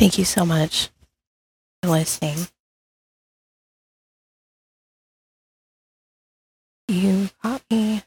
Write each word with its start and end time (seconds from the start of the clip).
Thank 0.00 0.16
you 0.16 0.24
so 0.24 0.46
much 0.46 0.88
for 1.82 1.90
listening. 1.90 2.48
You 6.88 7.28
caught 7.42 7.60
me 7.70 8.02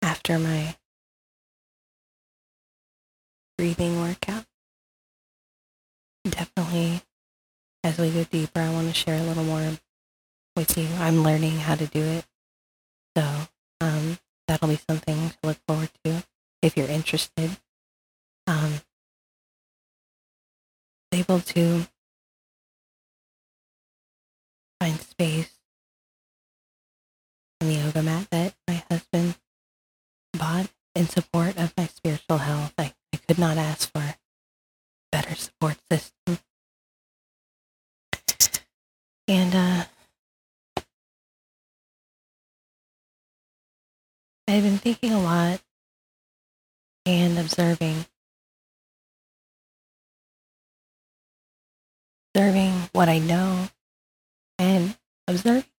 after 0.00 0.38
my 0.38 0.76
breathing 3.58 4.00
workout. 4.00 4.44
Definitely, 6.22 7.02
as 7.82 7.98
we 7.98 8.10
go 8.12 8.22
deeper, 8.22 8.60
I 8.60 8.70
want 8.70 8.86
to 8.86 8.94
share 8.94 9.18
a 9.18 9.24
little 9.24 9.42
more 9.42 9.72
with 10.54 10.78
you. 10.78 10.86
I'm 11.00 11.24
learning 11.24 11.58
how 11.58 11.74
to 11.74 11.86
do 11.88 12.00
it. 12.00 12.24
So, 13.16 13.26
um, 13.80 14.20
that'll 14.46 14.68
be 14.68 14.78
something 14.88 15.30
to 15.30 15.36
look 15.42 15.58
forward 15.66 15.90
to 16.04 16.22
if 16.62 16.76
you're 16.76 16.88
interested. 16.88 17.58
Um, 18.46 18.80
able 21.12 21.40
to 21.40 21.86
find 24.80 24.98
space 25.00 25.58
on 27.60 27.68
the 27.68 27.74
yoga 27.74 28.02
mat 28.02 28.28
that 28.30 28.54
my 28.66 28.82
husband 28.90 29.36
bought 30.32 30.70
in 30.94 31.06
support 31.06 31.56
of 31.56 31.72
my 31.76 31.86
spiritual 31.86 32.38
health. 32.38 32.72
I, 32.78 32.94
I 33.12 33.16
could 33.16 33.38
not 33.38 33.58
ask 33.58 33.92
for 33.92 34.16
better 35.10 35.34
support 35.34 35.76
system. 35.90 36.38
And 39.28 39.54
uh, 39.54 39.84
I've 44.48 44.62
been 44.62 44.78
thinking 44.78 45.12
a 45.12 45.22
lot 45.22 45.60
and 47.06 47.38
observing. 47.38 48.06
Observing 52.34 52.72
what 52.92 53.08
I 53.08 53.18
know 53.18 53.68
and 54.58 54.96
observing 55.28 55.71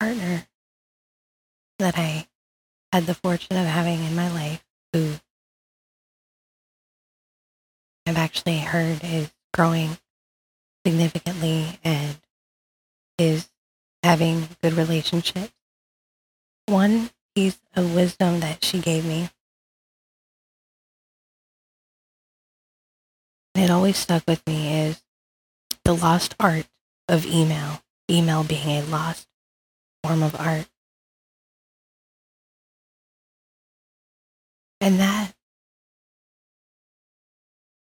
partner 0.00 0.46
that 1.78 1.96
I 1.96 2.26
had 2.92 3.06
the 3.06 3.14
fortune 3.14 3.56
of 3.56 3.66
having 3.66 4.02
in 4.04 4.14
my 4.14 4.30
life 4.32 4.64
who 4.92 5.14
I've 8.06 8.16
actually 8.16 8.58
heard 8.58 9.00
is 9.04 9.30
growing 9.52 9.98
significantly 10.86 11.78
and 11.84 12.18
is 13.18 13.48
having 14.02 14.48
good 14.62 14.72
relationships. 14.74 15.52
One 16.66 17.10
piece 17.34 17.58
of 17.74 17.94
wisdom 17.94 18.40
that 18.40 18.64
she 18.64 18.78
gave 18.78 19.04
me, 19.04 19.30
and 23.54 23.64
it 23.64 23.70
always 23.70 23.96
stuck 23.96 24.24
with 24.26 24.46
me, 24.46 24.80
is 24.80 25.02
the 25.84 25.94
lost 25.94 26.34
art 26.40 26.66
of 27.08 27.26
email, 27.26 27.82
email 28.10 28.44
being 28.44 28.68
a 28.68 28.82
lost 28.82 29.26
form 30.02 30.22
of 30.22 30.34
art. 30.38 30.66
And 34.80 35.00
that 35.00 35.34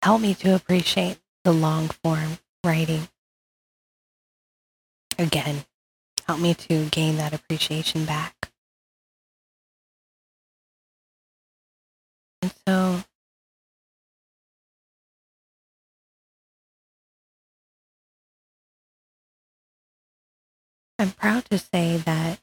helped 0.02 0.22
me 0.22 0.34
to 0.36 0.56
appreciate 0.56 1.18
the 1.44 1.52
long 1.52 1.90
form 2.04 2.38
writing. 2.64 3.08
Again, 5.18 5.66
helped 6.28 6.42
me 6.42 6.54
to 6.54 6.86
gain 6.86 7.18
that 7.18 7.34
appreciation 7.34 8.06
back. 8.06 8.52
And 12.42 12.54
so 12.68 13.04
I'm 21.04 21.12
proud 21.12 21.44
to 21.52 21.58
say 21.58 21.98
that 21.98 22.40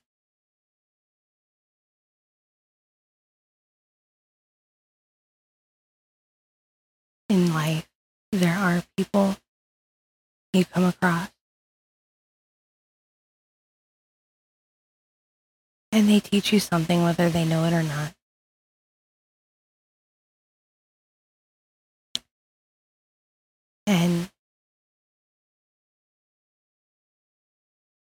in 7.31 7.55
life, 7.55 7.89
there 8.33 8.55
are 8.55 8.83
people 8.99 9.37
you 10.53 10.67
come 10.67 10.85
across 10.85 11.31
and 15.91 16.07
they 16.07 16.21
teach 16.21 16.53
you 16.53 16.61
something 16.61 17.03
whether 17.03 17.31
they 17.31 17.47
know 17.47 17.65
it 17.65 17.73
or 17.73 17.83
not. 17.83 18.13
And 23.87 24.31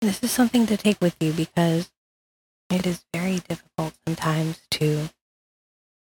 this 0.00 0.22
is 0.22 0.30
something 0.30 0.66
to 0.66 0.76
take 0.76 1.00
with 1.00 1.16
you 1.20 1.32
because 1.32 1.90
it 2.70 2.86
is 2.86 3.04
very 3.12 3.40
difficult 3.40 3.94
sometimes 4.06 4.60
to 4.70 5.08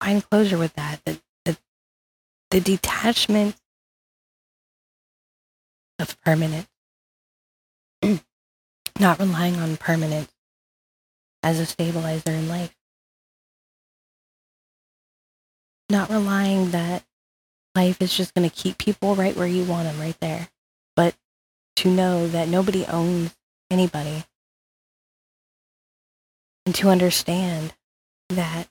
find 0.00 0.28
closure 0.30 0.58
with 0.58 0.72
that. 0.74 1.00
The, 1.04 1.20
the, 1.44 1.58
the 2.50 2.60
detachment 2.60 3.56
of 5.98 6.20
permanent, 6.22 6.68
not 9.00 9.18
relying 9.18 9.56
on 9.56 9.76
permanent 9.76 10.30
as 11.42 11.58
a 11.58 11.66
stabilizer 11.66 12.30
in 12.30 12.48
life, 12.48 12.74
not 15.90 16.08
relying 16.08 16.70
that 16.70 17.04
life 17.74 18.00
is 18.00 18.16
just 18.16 18.34
going 18.34 18.48
to 18.48 18.54
keep 18.54 18.78
people 18.78 19.14
right 19.14 19.36
where 19.36 19.46
you 19.46 19.64
want 19.64 19.84
them, 19.84 20.00
right 20.00 20.18
there, 20.20 20.48
but 20.96 21.14
to 21.76 21.90
know 21.90 22.28
that 22.28 22.48
nobody 22.48 22.86
owns 22.86 23.34
anybody. 23.72 24.24
And 26.66 26.74
to 26.76 26.90
understand 26.90 27.72
that 28.28 28.68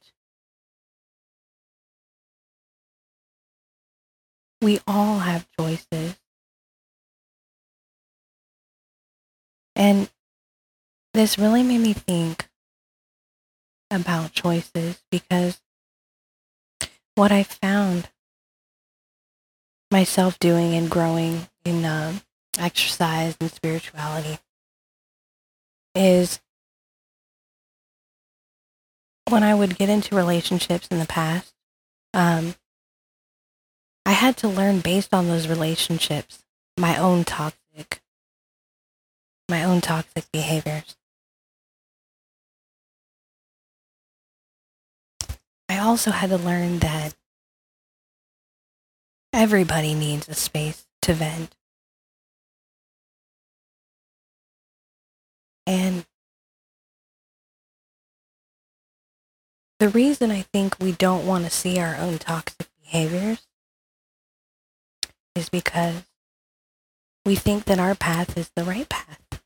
we 4.61 4.79
all 4.88 5.19
have 5.19 5.47
choices. 5.59 6.17
And 9.75 10.09
this 11.13 11.40
really 11.40 11.63
made 11.63 11.81
me 11.81 11.94
think 11.94 12.47
about 13.90 14.31
choices 14.31 15.01
because 15.09 15.59
what 17.16 17.31
I 17.31 17.44
found 17.44 18.09
myself 19.90 20.40
doing 20.40 20.75
and 20.75 20.90
growing 20.90 21.47
in 21.66 21.84
uh, 21.84 22.13
exercise 22.57 23.35
and 23.41 23.51
spirituality 23.51 24.40
is 25.96 26.40
when 29.29 29.44
I 29.44 29.53
would 29.53 29.78
get 29.78 29.90
into 29.90 30.16
relationships 30.16 30.88
in 30.90 31.00
the 31.00 31.06
past, 31.06 31.53
um, 32.13 32.56
I 34.06 34.12
had 34.12 34.38
to 34.38 34.47
learn 34.47 34.79
based 34.79 35.13
on 35.13 35.28
those 35.28 35.47
relationships 35.47 36.43
my 36.78 36.97
own 36.97 37.23
toxic, 37.23 38.02
my 39.49 39.64
own 39.64 39.82
toxic 39.82 40.26
behaviors. 40.32 40.96
I 45.70 45.78
also 45.78 46.11
had 46.11 46.32
to 46.32 46.38
learn 46.38 46.79
that 46.79 47.16
everybody 49.32 49.93
needs 49.93 50.28
a 50.28 50.34
space 50.34 50.85
to 51.03 51.14
vent. 51.14 51.55
And 55.66 56.05
the 59.79 59.90
reason 59.90 60.31
I 60.31 60.41
think 60.41 60.78
we 60.79 60.91
don't 60.91 61.25
want 61.25 61.46
to 61.46 61.52
see 61.52 61.79
our 61.79 61.96
own 61.96 62.17
toxic 62.17 62.67
behaviors 62.84 63.47
is 65.35 65.49
because 65.49 66.03
we 67.25 67.35
think 67.35 67.66
that 67.66 67.79
our 67.79 67.96
path 67.96 68.37
is 68.37 68.52
the 68.55 68.63
right 68.63 68.87
path. 68.90 69.41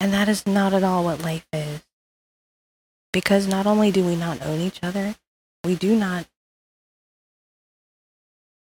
And 0.00 0.12
that 0.12 0.28
is 0.28 0.46
not 0.46 0.72
at 0.72 0.84
all 0.84 1.04
what 1.04 1.22
life 1.22 1.46
is. 1.52 1.82
Because 3.12 3.46
not 3.46 3.66
only 3.66 3.90
do 3.90 4.04
we 4.04 4.14
not 4.14 4.42
own 4.42 4.60
each 4.60 4.80
other, 4.82 5.16
we 5.64 5.74
do 5.74 5.96
not 5.96 6.26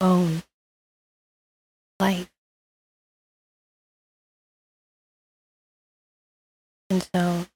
own 0.00 0.42
life. 1.98 2.33
And 6.94 7.08
so, 7.12 7.46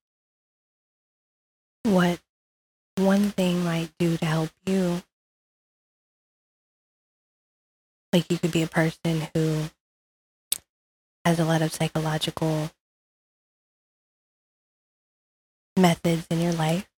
what 1.85 2.19
one 2.97 3.31
thing 3.31 3.63
might 3.63 3.91
do 3.97 4.17
to 4.17 4.27
help 4.27 4.51
you, 4.67 5.01
like 8.13 8.29
you 8.33 8.39
could 8.39 8.51
be 8.51 8.65
a 8.65 8.67
person 8.67 9.29
who 9.33 9.71
has 11.25 11.39
a 11.39 11.45
lot 11.45 11.63
of 11.63 11.73
psychological 11.73 12.73
methods 15.77 16.27
in 16.31 16.41
your 16.41 16.53
life 16.53 16.91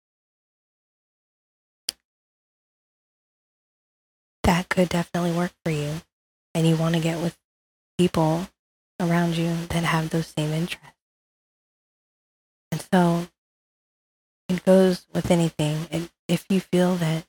that 4.43 4.69
could 4.69 4.87
definitely 4.87 5.33
work 5.33 5.51
for 5.65 5.71
you. 5.71 5.95
And 6.55 6.65
you 6.65 6.77
want 6.77 6.95
to 6.95 7.01
get 7.01 7.19
with 7.19 7.37
people 7.97 8.47
around 8.97 9.35
you 9.35 9.53
that 9.67 9.83
have 9.83 10.09
those 10.09 10.27
same 10.27 10.53
interests. 10.53 10.98
And 12.71 12.85
so 12.93 13.27
it 14.47 14.63
goes 14.63 15.05
with 15.13 15.31
anything. 15.31 15.87
And 15.91 16.09
if 16.27 16.45
you 16.49 16.59
feel 16.59 16.95
that 16.95 17.25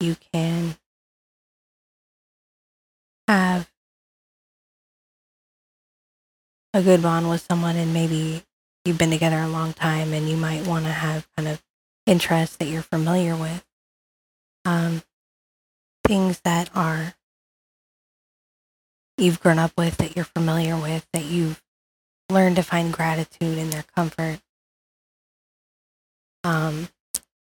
you 0.00 0.16
can 0.32 0.76
have 3.28 3.70
a 6.74 6.82
good 6.82 7.02
bond 7.02 7.30
with 7.30 7.40
someone 7.40 7.76
and 7.76 7.94
maybe 7.94 8.42
you've 8.84 8.98
been 8.98 9.10
together 9.10 9.38
a 9.38 9.48
long 9.48 9.72
time 9.72 10.12
and 10.12 10.28
you 10.28 10.36
might 10.36 10.66
want 10.66 10.84
to 10.84 10.90
have 10.90 11.26
kind 11.36 11.48
of 11.48 11.62
interests 12.06 12.56
that 12.56 12.66
you're 12.66 12.82
familiar 12.82 13.36
with. 13.36 13.64
Um, 14.66 15.02
things 16.04 16.40
that 16.40 16.70
are 16.74 17.14
you've 19.18 19.40
grown 19.40 19.58
up 19.58 19.72
with, 19.76 19.96
that 19.98 20.16
you're 20.16 20.24
familiar 20.24 20.76
with, 20.76 21.06
that 21.12 21.24
you've 21.24 21.62
learned 22.30 22.56
to 22.56 22.62
find 22.62 22.92
gratitude 22.92 23.58
in 23.58 23.70
their 23.70 23.84
comfort. 23.94 24.40
Um, 26.42 26.88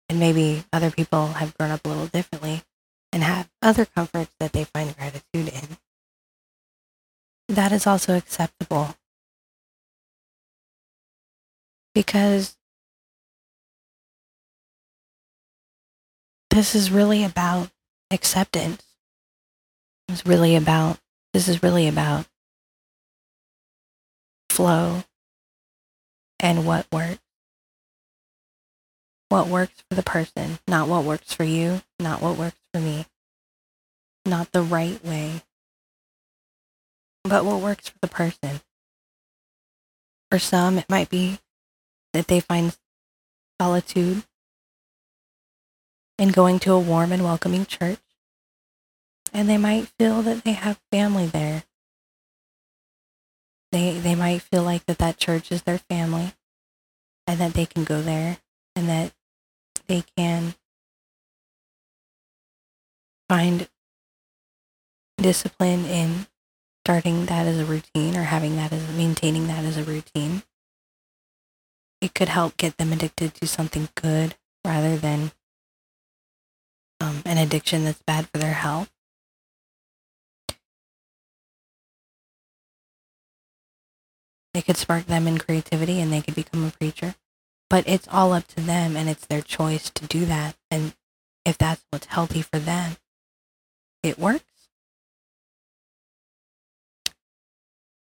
and 0.07 0.19
maybe 0.19 0.63
other 0.71 0.91
people 0.91 1.27
have 1.27 1.57
grown 1.57 1.71
up 1.71 1.85
a 1.85 1.89
little 1.89 2.07
differently 2.07 2.63
and 3.11 3.23
have 3.23 3.49
other 3.61 3.85
comforts 3.85 4.33
that 4.39 4.53
they 4.53 4.63
find 4.65 4.95
gratitude 4.95 5.49
in. 5.53 5.77
That 7.47 7.71
is 7.71 7.87
also 7.87 8.15
acceptable 8.15 8.95
because 11.93 12.57
this 16.49 16.75
is 16.75 16.91
really 16.91 17.23
about 17.23 17.69
acceptance. 18.11 18.83
It's 20.07 20.25
really 20.25 20.55
about, 20.55 20.99
this 21.35 21.49
is 21.49 21.61
really 21.61 21.89
about 21.89 22.25
flow 24.49 25.03
and 26.39 26.65
what 26.65 26.87
works. 26.93 27.19
What 29.27 29.49
works 29.49 29.83
for 29.89 29.95
the 29.95 30.01
person, 30.01 30.59
not 30.65 30.87
what 30.87 31.03
works 31.03 31.33
for 31.33 31.43
you, 31.43 31.81
not 31.99 32.21
what 32.21 32.37
works 32.37 32.61
for 32.73 32.79
me, 32.79 33.05
not 34.25 34.53
the 34.53 34.61
right 34.61 35.03
way, 35.03 35.41
but 37.25 37.43
what 37.43 37.59
works 37.59 37.89
for 37.89 37.99
the 38.01 38.07
person. 38.07 38.61
For 40.31 40.39
some, 40.39 40.77
it 40.77 40.89
might 40.89 41.09
be 41.09 41.39
that 42.13 42.27
they 42.27 42.39
find 42.39 42.77
solitude 43.59 44.23
in 46.17 46.29
going 46.29 46.59
to 46.59 46.71
a 46.71 46.79
warm 46.79 47.11
and 47.11 47.25
welcoming 47.25 47.65
church. 47.65 47.99
And 49.35 49.49
they 49.49 49.57
might 49.57 49.89
feel 49.99 50.21
that 50.21 50.45
they 50.45 50.53
have 50.53 50.79
family 50.93 51.25
there. 51.25 51.65
They, 53.73 53.99
they 53.99 54.15
might 54.15 54.41
feel 54.41 54.63
like 54.63 54.85
that 54.85 54.99
that 54.99 55.17
church 55.17 55.51
is 55.51 55.63
their 55.63 55.77
family 55.77 56.33
and 57.27 57.39
that 57.41 57.53
they 57.53 57.65
can 57.65 57.83
go 57.83 58.01
there 58.01 58.37
and 58.77 58.87
that 58.87 59.11
they 59.87 60.05
can 60.15 60.55
find 63.27 63.67
discipline 65.17 65.83
in 65.85 66.27
starting 66.85 67.25
that 67.25 67.45
as 67.45 67.59
a 67.59 67.65
routine 67.65 68.15
or 68.15 68.23
having 68.23 68.55
that 68.55 68.71
as 68.71 68.87
maintaining 68.95 69.47
that 69.47 69.65
as 69.65 69.75
a 69.75 69.83
routine 69.83 70.43
it 71.99 72.13
could 72.13 72.29
help 72.29 72.55
get 72.55 72.77
them 72.77 72.93
addicted 72.93 73.33
to 73.33 73.47
something 73.47 73.89
good 73.95 74.35
rather 74.63 74.95
than 74.95 75.31
um, 77.01 77.21
an 77.25 77.37
addiction 77.37 77.83
that's 77.83 78.01
bad 78.05 78.27
for 78.29 78.37
their 78.37 78.53
health. 78.53 78.94
It 84.55 84.65
could 84.65 84.77
spark 84.77 85.05
them 85.05 85.27
in 85.27 85.37
creativity 85.37 85.99
and 85.99 86.13
they 86.13 86.21
could 86.21 86.33
become 86.33 86.63
a 86.63 86.71
preacher. 86.71 87.15
But 87.69 87.87
it's 87.87 88.07
all 88.07 88.31
up 88.31 88.47
to 88.47 88.61
them 88.61 88.95
and 88.95 89.09
it's 89.09 89.25
their 89.25 89.41
choice 89.41 89.89
to 89.89 90.07
do 90.07 90.25
that. 90.25 90.55
And 90.71 90.95
if 91.45 91.57
that's 91.57 91.83
what's 91.89 92.07
healthy 92.07 92.41
for 92.41 92.59
them, 92.59 92.95
it 94.01 94.17
works. 94.17 94.45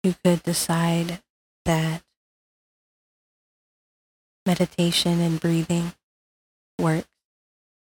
You 0.04 0.14
could 0.22 0.44
decide 0.44 1.22
that 1.64 2.02
meditation 4.46 5.20
and 5.20 5.40
breathing 5.40 5.92
works. 6.78 7.08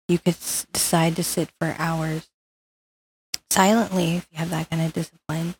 You 0.07 0.19
could 0.19 0.35
s- 0.35 0.67
decide 0.71 1.15
to 1.15 1.23
sit 1.23 1.49
for 1.59 1.75
hours 1.79 2.29
silently 3.49 4.17
if 4.17 4.27
you 4.31 4.37
have 4.37 4.51
that 4.51 4.69
kind 4.69 4.83
of 4.83 4.93
discipline 4.93 5.55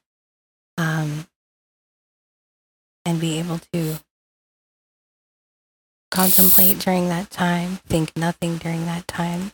um, 0.78 1.28
be 3.26 3.40
able 3.40 3.58
to 3.74 4.00
contemplate 6.12 6.78
during 6.78 7.10
that 7.10 7.32
time, 7.32 7.78
think 7.88 8.16
nothing 8.16 8.58
during 8.58 8.86
that 8.86 9.08
time, 9.08 9.52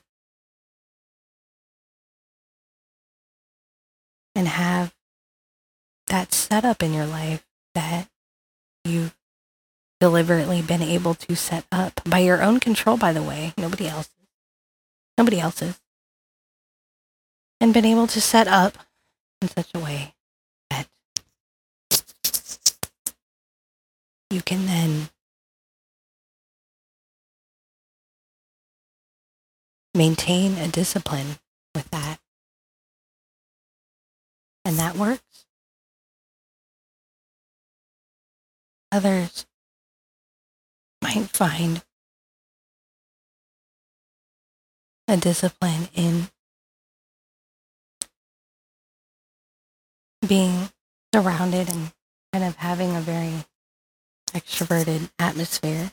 and 4.35 4.50
have 4.50 4.94
that 6.07 6.33
set 6.33 6.65
up 6.65 6.83
in 6.83 6.94
your 6.94 7.06
life 7.06 7.45
that 7.73 8.09
you've 8.83 9.15
deliberately 10.01 10.62
been 10.62 10.81
able 10.81 11.15
to 11.15 11.33
set 11.33 11.65
up 11.71 12.01
by 12.06 12.19
your 12.19 12.44
own 12.44 12.59
control, 12.59 12.97
by 12.97 13.13
the 13.13 13.23
way, 13.23 13.53
nobody 13.57 13.88
else's, 13.88 14.28
nobody 15.18 15.40
else's, 15.40 15.80
and 17.61 17.73
been 17.73 17.85
able 17.85 18.07
to 18.07 18.19
set 18.19 18.49
up 18.49 18.78
in 19.42 19.47
such 19.47 19.69
a 19.73 19.80
way 19.80 20.13
that 20.69 20.87
you 24.31 24.42
can 24.42 24.66
then 24.66 25.09
maintain 29.94 30.57
a 30.57 30.68
discipline 30.68 31.38
with 31.76 31.90
that. 31.92 32.18
And 34.64 34.78
that 34.78 34.95
works. 34.95 35.45
Others 38.92 39.45
might 41.02 41.28
find 41.30 41.83
a 45.07 45.18
discipline 45.18 45.90
in 45.94 46.30
being 50.26 50.69
surrounded 51.14 51.69
and 51.69 51.92
kind 52.31 52.45
of 52.45 52.56
having 52.57 52.95
a 52.95 53.02
very 53.02 53.44
extroverted 54.33 55.09
atmosphere. 55.19 55.92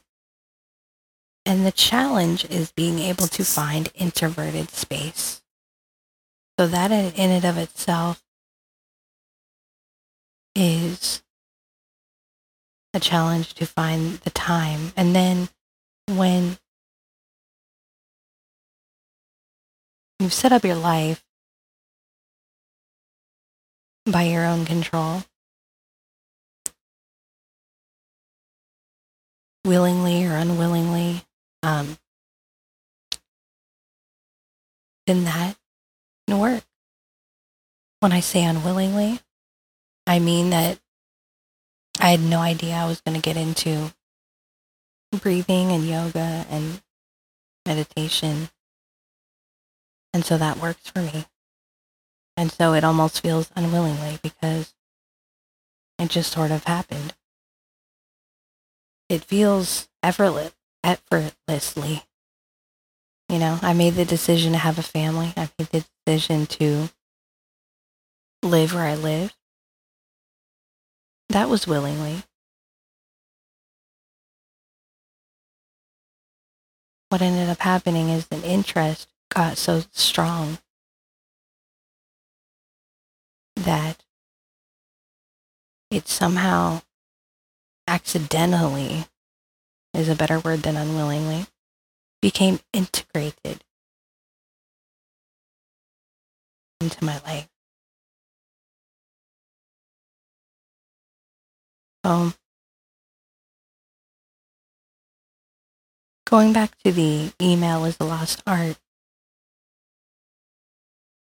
And 1.47 1.65
the 1.65 1.73
challenge 1.73 2.45
is 2.45 2.73
being 2.73 2.99
able 2.99 3.27
to 3.29 3.45
find 3.45 3.91
introverted 3.95 4.71
space. 4.71 5.41
So 6.59 6.67
that 6.67 6.91
in 6.91 7.31
and 7.31 7.45
of 7.45 7.57
itself 7.57 8.23
is 10.55 11.23
a 12.93 13.01
challenge 13.01 13.55
to 13.55 13.67
find 13.67 14.19
the 14.19 14.31
time. 14.31 14.93
And 14.97 15.15
then 15.15 15.49
when 16.07 16.59
you've 20.19 20.33
set 20.33 20.53
up 20.53 20.65
your 20.65 20.75
life 20.75 21.25
by 24.05 24.25
your 24.25 24.45
own 24.45 24.65
control, 24.65 25.23
willingly 29.69 30.27
or 30.27 30.35
unwillingly, 30.37 31.23
um, 31.63 31.99
then 35.07 35.25
that 35.25 35.57
can 36.29 36.39
work. 36.41 36.65
When 38.01 38.13
I 38.13 38.21
say 38.21 38.45
unwillingly, 38.45 39.21
I 40.07 40.19
mean 40.19 40.51
that 40.51 40.81
I 42.01 42.11
had 42.11 42.21
no 42.21 42.41
idea 42.41 42.75
I 42.75 42.87
was 42.87 43.01
going 43.03 43.17
to 43.17 43.23
get 43.23 43.37
into 43.37 43.93
breathing 45.21 45.73
and 45.73 45.87
yoga 45.87 46.47
and 46.51 46.83
meditation 47.67 48.49
And 50.13 50.25
so 50.25 50.39
that 50.39 50.59
works 50.59 50.91
for 50.91 51.03
me. 51.03 51.27
And 52.37 52.53
so 52.53 52.75
it 52.75 52.85
almost 52.85 53.21
feels 53.23 53.51
unwillingly 53.57 54.19
because 54.23 54.75
it 55.99 56.11
just 56.11 56.33
sort 56.33 56.51
of 56.51 56.65
happened. 56.65 57.15
It 59.09 59.25
feels 59.25 59.89
effortless, 60.03 60.55
effortlessly. 60.85 62.03
You 63.29 63.39
know, 63.39 63.59
I 63.63 63.73
made 63.73 63.95
the 63.95 64.05
decision 64.05 64.53
to 64.53 64.59
have 64.59 64.79
a 64.79 64.83
family. 64.83 65.33
I 65.37 65.49
made 65.59 65.69
the 65.69 65.85
decision 66.07 66.47
to 66.47 66.91
live 68.43 68.75
where 68.75 68.85
I 68.85 68.95
live. 68.95 69.35
That 71.31 71.49
was 71.49 71.67
willingly. 71.67 72.23
What 77.11 77.23
ended 77.23 77.49
up 77.49 77.61
happening 77.61 78.11
is 78.11 78.27
an 78.31 78.43
interest 78.43 79.09
got 79.31 79.57
so 79.57 79.83
strong 79.93 80.59
that 83.57 84.05
it 85.91 86.09
somehow 86.09 86.83
accidentally 87.89 89.07
is 89.95 90.09
a 90.09 90.15
better 90.15 90.39
word 90.39 90.61
than 90.61 90.77
unwillingly 90.77 91.47
became 92.21 92.61
integrated 92.73 93.65
into 96.81 97.05
my 97.05 97.19
life. 97.21 97.49
Um, 102.05 102.35
going 106.27 106.53
back 106.53 106.77
to 106.85 106.93
the 106.93 107.33
email 107.41 107.85
is 107.85 107.97
a 107.99 108.05
lost 108.05 108.43
art, 108.47 108.79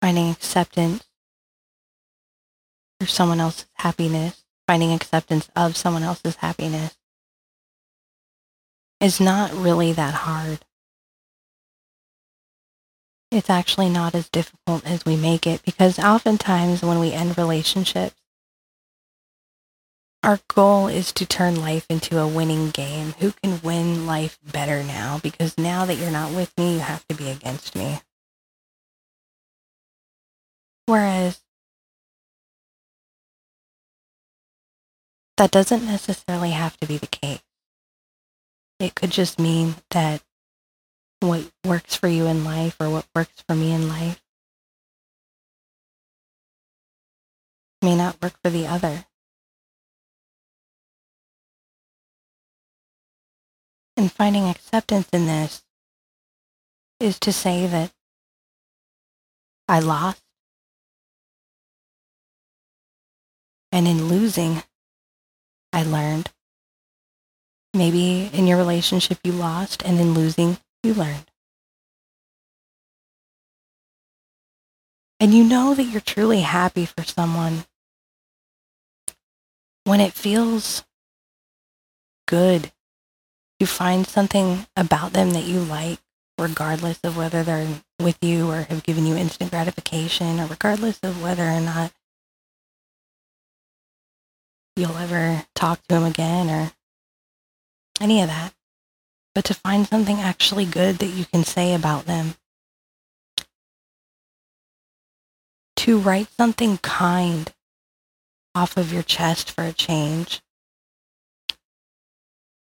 finding 0.02 0.30
acceptance 0.30 1.04
for 3.00 3.08
someone 3.08 3.40
else's 3.40 3.68
happiness, 3.76 4.43
finding 4.68 4.92
acceptance 4.92 5.50
of 5.56 5.78
someone 5.78 6.04
else's 6.04 6.36
happiness 6.38 6.98
is 9.00 9.20
not 9.20 9.54
really 9.54 9.92
that 9.94 10.14
hard. 10.14 10.60
It's 13.32 13.50
actually 13.50 13.90
not 13.90 14.16
as 14.16 14.30
difficult 14.30 14.86
as 14.86 15.06
we 15.06 15.16
make 15.16 15.46
it 15.48 15.64
because 15.64 16.00
oftentimes 16.00 16.84
when 16.84 17.00
we 17.00 17.12
end 17.12 17.38
relationships, 17.38 18.16
our 20.24 20.40
goal 20.48 20.88
is 20.88 21.12
to 21.14 21.26
turn 21.26 21.60
life 21.60 21.86
into 21.90 22.18
a 22.18 22.28
winning 22.28 22.70
game. 22.70 23.14
Who 23.20 23.34
can 23.44 23.60
win 23.62 24.06
life 24.06 24.40
better 24.42 24.84
now? 24.84 25.20
Because 25.22 25.58
now 25.58 25.84
that 25.84 25.96
you're 25.96 26.12
not 26.12 26.32
with 26.32 26.58
me, 26.58 26.76
you 26.76 26.80
have 26.80 27.06
to 27.08 27.16
be 27.16 27.30
against 27.30 27.76
me. 27.76 28.00
Whereas 30.86 31.43
that 35.44 35.52
doesn't 35.52 35.86
necessarily 35.86 36.52
have 36.52 36.78
to 36.78 36.88
be 36.88 36.96
the 36.96 37.06
case. 37.06 37.44
It 38.80 38.96
could 38.96 39.12
just 39.12 39.38
mean 39.38 39.76
that 39.90 40.24
what 41.20 41.52
works 41.66 41.98
for 41.98 42.08
you 42.08 42.28
in 42.28 42.46
life 42.46 42.78
or 42.80 42.90
what 42.90 43.06
works 43.14 43.44
for 43.46 43.54
me 43.54 43.74
in 43.74 43.90
life 43.90 44.24
may 47.82 47.94
not 47.94 48.22
work 48.22 48.36
for 48.42 48.50
the 48.50 48.68
other. 48.68 49.04
And 53.98 54.10
finding 54.10 54.48
acceptance 54.48 55.10
in 55.12 55.26
this 55.26 55.62
is 57.02 57.20
to 57.20 57.34
say 57.34 57.68
that 57.68 57.92
I 59.68 59.82
lost. 59.82 60.24
And 63.74 63.90
in 63.90 64.08
losing, 64.08 64.64
I 65.74 65.84
learned. 65.84 66.30
Maybe 67.74 68.30
in 68.32 68.46
your 68.46 68.58
relationship 68.58 69.18
you 69.24 69.32
lost, 69.32 69.84
and 69.84 70.00
in 70.00 70.14
losing, 70.14 70.58
you 70.84 70.94
learned. 70.94 71.26
And 75.20 75.34
you 75.34 75.44
know 75.44 75.74
that 75.74 75.86
you're 75.86 76.02
truly 76.02 76.42
happy 76.42 76.86
for 76.86 77.04
someone 77.04 77.66
when 79.86 80.00
it 80.00 80.14
feels 80.14 80.84
good. 82.28 82.72
You 83.60 83.66
find 83.66 84.06
something 84.06 84.68
about 84.76 85.14
them 85.14 85.32
that 85.32 85.46
you 85.46 85.60
like, 85.60 86.00
regardless 86.38 87.00
of 87.04 87.18
whether 87.18 87.42
they're 87.42 87.82
with 88.00 88.18
you 88.22 88.52
or 88.52 88.64
have 88.64 88.84
given 88.84 89.06
you 89.06 89.16
instant 89.16 89.50
gratification, 89.50 90.40
or 90.40 90.46
regardless 90.46 91.00
of 91.02 91.24
whether 91.24 91.50
or 91.50 91.62
not 91.62 91.92
you'll 94.76 94.98
ever 94.98 95.46
talk 95.56 95.82
to 95.88 95.96
him 95.96 96.04
again 96.04 96.50
or 96.50 96.72
any 98.02 98.22
of 98.22 98.28
that. 98.28 98.54
But 99.36 99.46
to 99.46 99.54
find 99.54 99.88
something 99.88 100.20
actually 100.20 100.66
good 100.66 100.98
that 100.98 101.08
you 101.08 101.26
can 101.26 101.44
say 101.44 101.74
about 101.74 102.06
them. 102.06 102.36
To 105.78 105.98
write 105.98 106.30
something 106.38 106.78
kind 106.78 107.52
off 108.56 108.78
of 108.78 108.94
your 108.94 109.04
chest 109.04 109.52
for 109.52 109.64
a 109.64 109.74
change 109.74 110.42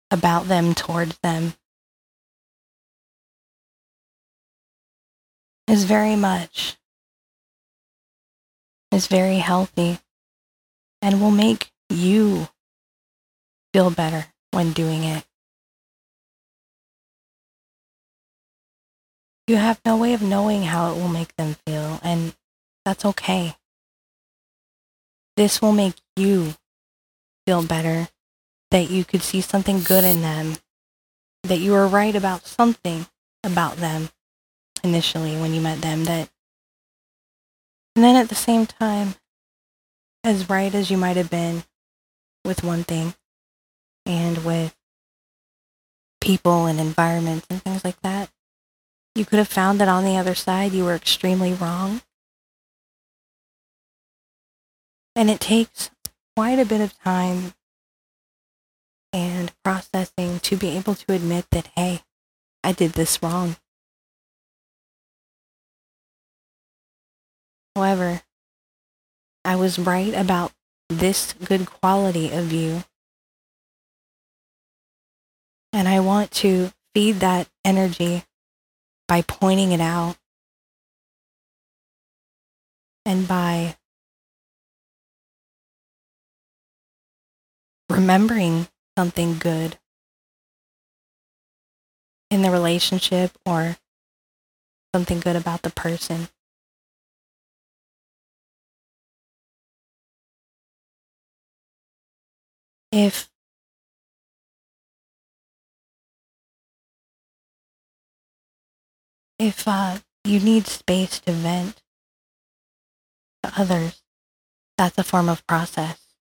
about 0.10 0.48
them 0.48 0.74
towards 0.74 1.17
them 1.20 1.53
is 5.67 5.86
very 5.86 6.15
much 6.15 6.77
is 8.91 9.08
very 9.08 9.38
healthy 9.38 10.00
and 11.01 11.20
will 11.20 11.32
make 11.32 11.72
you 11.93 12.47
feel 13.73 13.89
better 13.89 14.27
when 14.51 14.73
doing 14.73 15.03
it. 15.03 15.25
You 19.47 19.57
have 19.57 19.81
no 19.85 19.97
way 19.97 20.13
of 20.13 20.21
knowing 20.21 20.63
how 20.63 20.91
it 20.91 20.95
will 20.95 21.09
make 21.09 21.35
them 21.35 21.55
feel, 21.65 22.00
and 22.01 22.33
that's 22.85 23.03
okay. 23.03 23.55
This 25.35 25.62
will 25.62 25.73
make 25.73 25.95
you 26.15 26.53
feel 27.45 27.63
better 27.63 28.07
that 28.71 28.89
you 28.89 29.03
could 29.03 29.21
see 29.21 29.41
something 29.41 29.81
good 29.81 30.03
in 30.03 30.21
them, 30.21 30.55
that 31.43 31.59
you 31.59 31.73
were 31.73 31.88
right 31.88 32.15
about 32.15 32.45
something 32.45 33.05
about 33.43 33.77
them 33.77 34.09
initially 34.83 35.35
when 35.35 35.53
you 35.53 35.62
met 35.62 35.81
them, 35.81 36.05
that, 36.05 36.29
and 37.95 38.03
then 38.03 38.15
at 38.15 38.29
the 38.29 38.35
same 38.35 38.65
time, 38.65 39.15
as 40.23 40.50
right 40.50 40.73
as 40.73 40.89
you 40.89 40.97
might 40.97 41.17
have 41.17 41.29
been 41.29 41.63
with 42.43 42.63
one 42.63 42.83
thing 42.83 43.15
and 44.05 44.43
with 44.45 44.75
people 46.21 46.65
and 46.65 46.79
environments 46.79 47.45
and 47.50 47.62
things 47.62 47.83
like 47.83 48.01
that, 48.01 48.29
you 49.15 49.25
could 49.25 49.39
have 49.39 49.47
found 49.47 49.79
that 49.79 49.88
on 49.88 50.05
the 50.05 50.17
other 50.17 50.35
side 50.35 50.71
you 50.71 50.83
were 50.83 50.95
extremely 50.95 51.53
wrong. 51.53 52.01
And 55.15 55.29
it 55.29 55.39
takes 55.39 55.91
quite 56.35 56.59
a 56.59 56.65
bit 56.65 56.81
of 56.81 56.97
time 57.00 57.53
and 59.12 59.51
processing 59.63 60.39
to 60.39 60.57
be 60.57 60.69
able 60.69 60.95
to 60.95 61.13
admit 61.13 61.45
that, 61.51 61.69
hey, 61.75 62.01
I 62.63 62.71
did 62.71 62.93
this 62.93 63.21
wrong. 63.21 63.57
However, 67.75 68.21
I 69.45 69.55
was 69.55 69.77
right 69.77 70.13
about 70.13 70.51
this 70.97 71.33
good 71.33 71.65
quality 71.65 72.31
of 72.31 72.51
you. 72.51 72.83
And 75.71 75.88
I 75.88 76.00
want 76.00 76.31
to 76.31 76.71
feed 76.93 77.19
that 77.21 77.47
energy 77.65 78.23
by 79.07 79.21
pointing 79.21 79.71
it 79.71 79.81
out 79.81 80.17
and 83.05 83.27
by 83.27 83.75
remembering 87.89 88.67
something 88.97 89.38
good 89.38 89.77
in 92.29 92.41
the 92.41 92.51
relationship 92.51 93.31
or 93.45 93.77
something 94.93 95.19
good 95.19 95.35
about 95.35 95.62
the 95.62 95.69
person. 95.69 96.29
If 102.93 103.27
if 109.39 109.67
uh, 109.67 109.97
you 110.23 110.39
need 110.39 110.67
space 110.67 111.19
to 111.21 111.31
vent 111.31 111.81
to 113.41 113.51
others, 113.57 114.03
that's 114.77 114.97
a 115.00 115.03
form 115.03 115.27
of 115.27 115.45
process. 115.47 116.13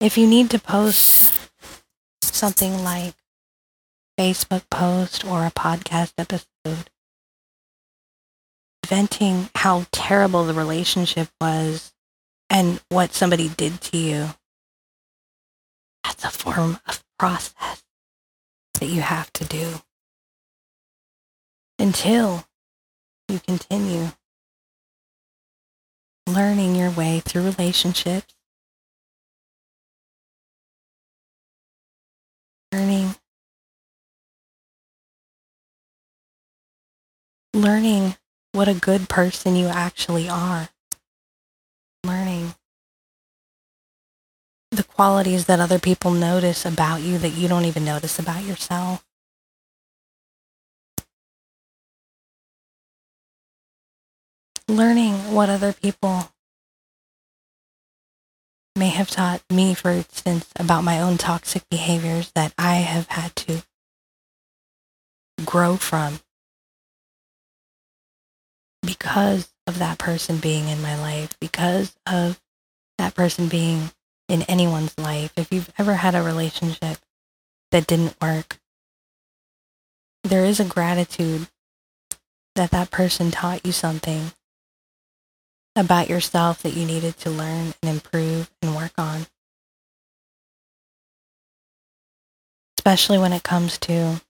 If 0.00 0.18
you 0.18 0.26
need 0.26 0.50
to 0.50 0.58
post 0.58 1.32
something 2.20 2.82
like 2.82 3.14
Facebook 4.18 4.68
post 4.70 5.24
or 5.24 5.46
a 5.46 5.52
podcast 5.52 6.14
episode, 6.18 6.90
venting 8.84 9.50
how 9.54 9.86
terrible 9.92 10.44
the 10.44 10.54
relationship 10.54 11.28
was 11.40 11.92
and 12.50 12.80
what 12.88 13.14
somebody 13.14 13.48
did 13.48 13.80
to 13.82 13.96
you. 13.96 14.28
That's 16.18 16.34
a 16.34 16.38
form 16.38 16.78
of 16.86 17.04
process 17.18 17.84
that 18.74 18.86
you 18.86 19.02
have 19.02 19.32
to 19.34 19.44
do 19.44 19.80
until 21.78 22.44
you 23.28 23.40
continue 23.40 24.08
learning 26.26 26.74
your 26.74 26.90
way 26.90 27.20
through 27.20 27.42
relationships, 27.42 28.34
learning 32.72 33.14
learning 37.54 38.16
what 38.52 38.68
a 38.68 38.74
good 38.74 39.08
person 39.08 39.56
you 39.56 39.66
actually 39.66 40.28
are, 40.28 40.68
learning 42.04 42.54
the 44.70 44.84
qualities 44.84 45.46
that 45.46 45.60
other 45.60 45.78
people 45.78 46.10
notice 46.10 46.64
about 46.66 47.00
you 47.00 47.18
that 47.18 47.30
you 47.30 47.48
don't 47.48 47.64
even 47.64 47.84
notice 47.84 48.18
about 48.18 48.44
yourself. 48.44 49.04
Learning 54.68 55.32
what 55.32 55.48
other 55.48 55.72
people 55.72 56.30
may 58.76 58.88
have 58.88 59.10
taught 59.10 59.42
me, 59.50 59.74
for 59.74 59.90
instance, 59.90 60.48
about 60.56 60.84
my 60.84 61.00
own 61.00 61.16
toxic 61.16 61.68
behaviors 61.70 62.30
that 62.34 62.52
I 62.58 62.76
have 62.76 63.08
had 63.08 63.34
to 63.36 63.62
grow 65.44 65.76
from 65.76 66.20
because 68.82 69.52
of 69.66 69.78
that 69.78 69.98
person 69.98 70.38
being 70.38 70.68
in 70.68 70.80
my 70.82 70.98
life, 71.00 71.36
because 71.40 71.96
of 72.06 72.40
that 72.98 73.14
person 73.14 73.48
being 73.48 73.90
in 74.28 74.42
anyone's 74.42 74.96
life. 74.98 75.32
If 75.36 75.52
you've 75.52 75.72
ever 75.78 75.94
had 75.94 76.14
a 76.14 76.22
relationship 76.22 76.98
that 77.70 77.86
didn't 77.86 78.20
work, 78.20 78.58
there 80.24 80.44
is 80.44 80.60
a 80.60 80.64
gratitude 80.64 81.48
that 82.54 82.70
that 82.70 82.90
person 82.90 83.30
taught 83.30 83.64
you 83.64 83.72
something 83.72 84.32
about 85.76 86.10
yourself 86.10 86.62
that 86.62 86.74
you 86.74 86.84
needed 86.84 87.16
to 87.18 87.30
learn 87.30 87.72
and 87.82 87.90
improve 87.90 88.50
and 88.60 88.74
work 88.74 88.92
on. 88.98 89.26
Especially 92.78 93.18
when 93.18 93.32
it 93.32 93.42
comes 93.42 93.78
to 93.78 94.20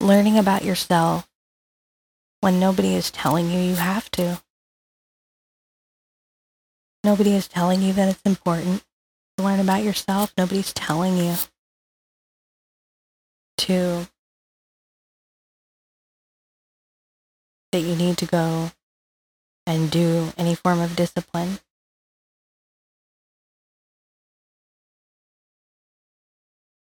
learning 0.00 0.38
about 0.38 0.64
yourself 0.64 1.28
when 2.40 2.60
nobody 2.60 2.94
is 2.94 3.10
telling 3.10 3.50
you 3.50 3.58
you 3.58 3.74
have 3.76 4.10
to. 4.10 4.43
Nobody 7.04 7.34
is 7.34 7.46
telling 7.46 7.82
you 7.82 7.92
that 7.92 8.08
it's 8.08 8.22
important 8.24 8.82
to 9.36 9.44
learn 9.44 9.60
about 9.60 9.84
yourself. 9.84 10.32
Nobody's 10.38 10.72
telling 10.72 11.18
you 11.18 11.34
to 13.58 14.08
that 17.72 17.80
you 17.80 17.94
need 17.94 18.16
to 18.16 18.24
go 18.24 18.70
and 19.66 19.90
do 19.90 20.32
any 20.38 20.54
form 20.54 20.80
of 20.80 20.96
discipline. 20.96 21.58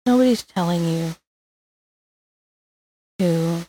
Nobody's 0.06 0.44
telling 0.44 0.88
you 0.88 1.16
to 3.18 3.66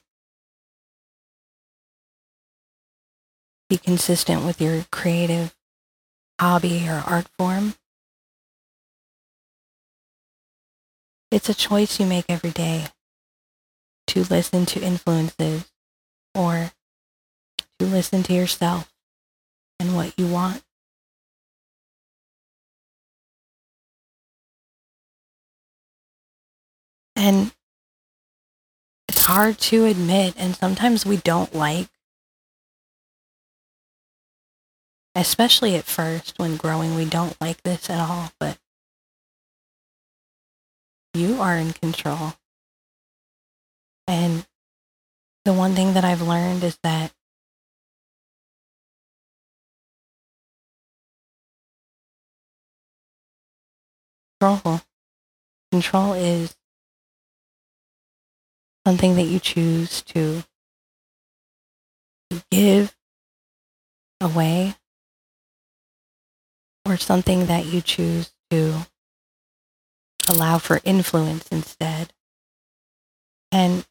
be 3.70 3.78
consistent 3.78 4.44
with 4.44 4.60
your 4.60 4.84
creative 4.92 5.55
hobby 6.40 6.88
or 6.88 7.02
art 7.06 7.28
form. 7.38 7.74
It's 11.30 11.48
a 11.48 11.54
choice 11.54 11.98
you 11.98 12.06
make 12.06 12.26
every 12.28 12.50
day 12.50 12.86
to 14.08 14.24
listen 14.24 14.64
to 14.66 14.80
influences 14.80 15.70
or 16.34 16.70
to 17.78 17.86
listen 17.86 18.22
to 18.24 18.32
yourself 18.32 18.92
and 19.80 19.94
what 19.94 20.14
you 20.18 20.26
want. 20.26 20.62
And 27.16 27.52
it's 29.08 29.24
hard 29.24 29.58
to 29.58 29.86
admit, 29.86 30.34
and 30.36 30.54
sometimes 30.54 31.06
we 31.06 31.16
don't 31.16 31.54
like, 31.54 31.88
especially 35.16 35.74
at 35.76 35.84
first 35.84 36.38
when 36.38 36.56
growing, 36.56 36.94
we 36.94 37.06
don't 37.06 37.40
like 37.40 37.62
this 37.62 37.88
at 37.88 37.98
all, 37.98 38.30
but 38.38 38.58
you 41.14 41.40
are 41.40 41.56
in 41.56 41.72
control. 41.72 42.34
And 44.06 44.46
the 45.46 45.54
one 45.54 45.74
thing 45.74 45.94
that 45.94 46.04
I've 46.04 46.20
learned 46.20 46.62
is 46.62 46.78
that 46.82 47.12
control. 54.38 54.82
Control 55.72 56.12
is 56.12 56.54
something 58.86 59.16
that 59.16 59.24
you 59.24 59.40
choose 59.40 60.02
to 60.02 60.44
give 62.50 62.94
away 64.20 64.74
or 66.86 66.96
something 66.96 67.46
that 67.46 67.66
you 67.66 67.80
choose 67.80 68.32
to 68.50 68.86
allow 70.28 70.58
for 70.58 70.80
influence 70.84 71.48
instead. 71.48 72.12
And 73.50 73.84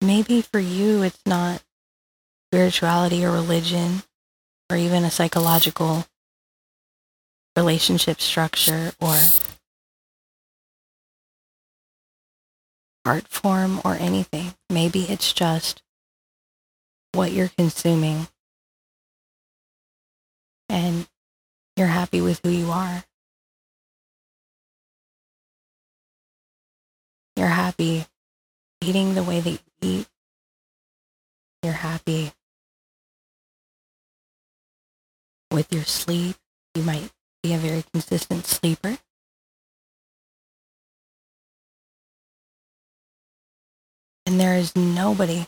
maybe 0.00 0.42
for 0.42 0.58
you, 0.58 1.02
it's 1.02 1.22
not 1.26 1.62
spirituality 2.50 3.24
or 3.24 3.32
religion 3.32 4.02
or 4.70 4.76
even 4.76 5.04
a 5.04 5.10
psychological 5.10 6.04
relationship 7.56 8.20
structure 8.20 8.92
or 9.00 9.18
art 13.04 13.26
form 13.28 13.80
or 13.84 13.94
anything. 13.94 14.54
Maybe 14.70 15.02
it's 15.02 15.32
just 15.32 15.82
what 17.12 17.32
you're 17.32 17.50
consuming 17.56 18.28
and 20.72 21.06
you're 21.76 21.86
happy 21.86 22.22
with 22.22 22.40
who 22.42 22.48
you 22.48 22.70
are. 22.70 23.04
You're 27.36 27.46
happy 27.46 28.06
eating 28.80 29.14
the 29.14 29.22
way 29.22 29.40
that 29.40 29.50
you 29.50 29.58
eat. 29.82 30.06
You're 31.62 31.74
happy 31.74 32.32
with 35.50 35.70
your 35.72 35.84
sleep. 35.84 36.36
You 36.74 36.82
might 36.82 37.10
be 37.42 37.52
a 37.52 37.58
very 37.58 37.84
consistent 37.92 38.46
sleeper. 38.46 38.96
And 44.24 44.40
there 44.40 44.56
is 44.56 44.74
nobody, 44.74 45.46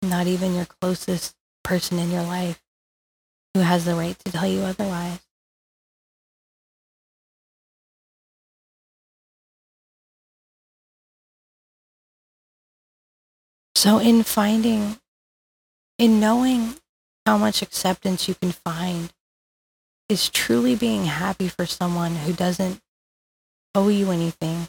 not 0.00 0.26
even 0.26 0.54
your 0.54 0.64
closest 0.64 1.34
person 1.62 1.98
in 1.98 2.10
your 2.10 2.22
life, 2.22 2.62
who 3.56 3.62
has 3.62 3.86
the 3.86 3.94
right 3.94 4.18
to 4.18 4.30
tell 4.30 4.46
you 4.46 4.60
otherwise. 4.60 5.18
So, 13.74 13.98
in 13.98 14.24
finding, 14.24 14.98
in 15.98 16.20
knowing 16.20 16.74
how 17.24 17.38
much 17.38 17.62
acceptance 17.62 18.28
you 18.28 18.34
can 18.34 18.52
find, 18.52 19.10
is 20.10 20.28
truly 20.28 20.76
being 20.76 21.06
happy 21.06 21.48
for 21.48 21.64
someone 21.64 22.14
who 22.14 22.34
doesn't 22.34 22.80
owe 23.74 23.88
you 23.88 24.10
anything 24.10 24.68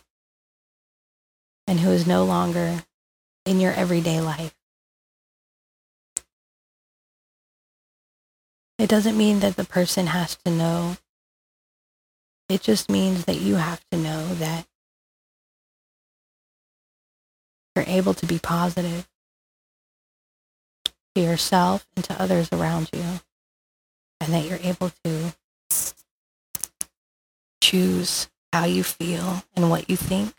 and 1.68 1.82
who 1.82 1.92
is 1.92 2.08
no 2.08 2.24
longer 2.24 2.86
in 3.46 3.60
your 3.60 3.74
everyday 3.74 4.22
life. 4.22 4.57
It 8.78 8.90
doesn't 8.90 9.18
mean 9.18 9.40
that 9.40 9.56
the 9.56 9.66
person 9.66 10.08
has 10.08 10.38
to 10.46 10.52
know. 10.52 10.98
It 12.48 12.62
just 12.62 12.90
means 12.90 13.26
that 13.26 13.38
you 13.38 13.56
have 13.56 13.84
to 13.92 13.98
know 13.98 14.36
that 14.36 14.68
you're 17.76 17.86
able 17.88 18.14
to 18.14 18.26
be 18.26 18.40
positive 18.40 19.08
to 21.16 21.22
yourself 21.22 21.88
and 21.96 22.06
to 22.06 22.22
others 22.22 22.50
around 22.52 22.90
you, 22.94 23.04
and 24.22 24.34
that 24.34 24.46
you're 24.46 24.60
able 24.62 24.92
to 25.04 25.34
choose 27.62 28.30
how 28.54 28.66
you 28.66 28.84
feel 28.84 29.44
and 29.56 29.70
what 29.70 29.90
you 29.90 29.98
think. 29.98 30.34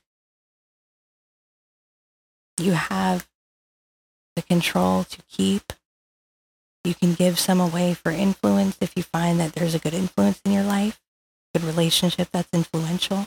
You 2.58 2.72
have 2.72 3.28
the 4.34 4.42
control 4.42 5.04
to 5.04 5.18
keep. 5.28 5.72
You 6.84 6.94
can 6.94 7.14
give 7.14 7.38
some 7.38 7.60
away 7.60 7.94
for 7.94 8.10
influence 8.10 8.78
if 8.80 8.94
you 8.96 9.02
find 9.02 9.38
that 9.40 9.52
there's 9.52 9.74
a 9.74 9.78
good 9.78 9.94
influence 9.94 10.40
in 10.44 10.52
your 10.52 10.64
life, 10.64 11.00
good 11.54 11.64
relationship 11.64 12.28
that's 12.32 12.48
influential. 12.52 13.26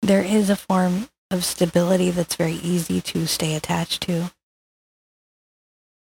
There 0.00 0.22
is 0.22 0.50
a 0.50 0.56
form 0.56 1.08
of 1.30 1.44
stability 1.44 2.10
that's 2.10 2.34
very 2.34 2.54
easy 2.54 3.00
to 3.00 3.26
stay 3.26 3.54
attached 3.54 4.02
to 4.02 4.32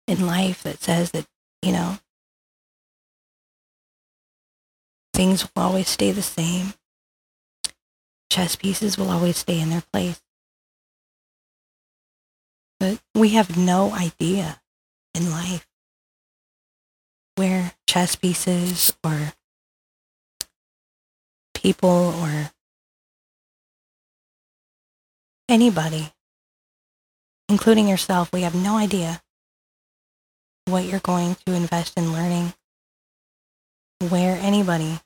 in 0.08 0.26
life 0.26 0.64
that 0.64 0.82
says 0.82 1.12
that, 1.12 1.26
you 1.62 1.72
know, 1.72 2.00
things 5.14 5.44
will 5.44 5.64
always 5.64 5.88
stay 5.88 6.12
the 6.12 6.22
same. 6.22 6.74
Chess 8.30 8.56
pieces 8.56 8.98
will 8.98 9.12
always 9.12 9.38
stay 9.38 9.60
in 9.60 9.70
their 9.70 9.84
place. 9.94 10.22
But 12.84 13.00
we 13.16 13.30
have 13.30 13.56
no 13.56 13.94
idea 13.94 14.60
in 15.14 15.32
life 15.32 15.66
where 17.38 17.72
chess 17.88 18.18
pieces 18.18 18.92
or 19.02 19.32
people 21.54 22.14
or 22.20 22.52
anybody, 25.48 26.12
including 27.48 27.88
yourself, 27.88 28.30
we 28.34 28.42
have 28.42 28.54
no 28.54 28.76
idea 28.76 29.22
what 30.66 30.84
you're 30.84 31.00
going 31.00 31.38
to 31.46 31.54
invest 31.54 31.98
in 31.98 32.12
learning, 32.12 32.54
where 34.10 34.38
anybody, 34.42 35.00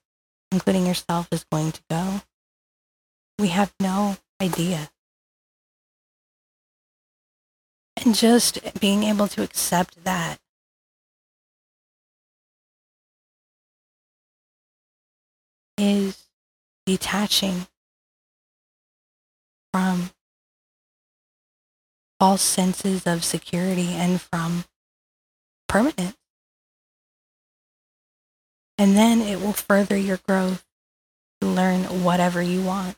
including 0.52 0.88
yourself, 0.88 1.28
is 1.32 1.46
going 1.52 1.74
to 1.74 1.82
go. 1.92 2.22
We 3.38 3.50
have 3.50 3.72
no 3.80 4.18
idea. 4.42 4.90
Just 8.14 8.80
being 8.80 9.04
able 9.04 9.28
to 9.30 9.44
accept 9.44 10.04
that 10.04 10.40
is 15.78 16.26
detaching 16.86 17.68
from 19.72 20.10
false 22.20 22.42
senses 22.42 23.06
of 23.06 23.24
security 23.24 23.90
and 23.90 24.20
from 24.22 24.66
permanence. 25.68 26.16
And 28.78 28.96
then 28.96 29.22
it 29.22 29.40
will 29.40 29.54
further 29.54 29.98
your 29.98 30.20
growth 30.28 30.64
to 31.42 31.48
learn 31.48 32.04
whatever 32.04 32.42
you 32.42 32.64
want. 32.64 32.96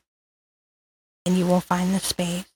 And 1.26 1.38
you 1.38 1.46
will 1.46 1.62
find 1.62 1.94
the 1.94 2.00
space. 2.00 2.49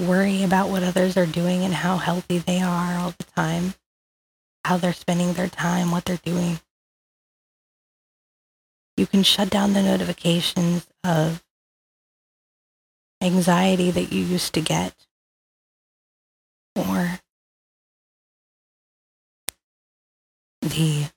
Worry 0.00 0.42
about 0.42 0.68
what 0.68 0.82
others 0.82 1.16
are 1.16 1.26
doing 1.26 1.62
and 1.62 1.74
how 1.74 1.96
healthy 1.96 2.38
they 2.38 2.60
are 2.60 2.98
all 2.98 3.14
the 3.16 3.24
time, 3.36 3.74
how 4.64 4.76
they're 4.76 4.92
spending 4.92 5.34
their 5.34 5.48
time, 5.48 5.90
what 5.90 6.04
they're 6.04 6.16
doing. 6.16 6.60
You 8.96 9.06
can 9.06 9.22
shut 9.22 9.50
down 9.50 9.72
the 9.72 9.82
notifications 9.82 10.86
of 11.04 11.42
anxiety 13.22 13.90
that 13.90 14.12
you 14.12 14.22
used 14.24 14.54
to 14.54 14.60
get. 14.60 14.94
Or 16.76 17.20
the 20.60 21.10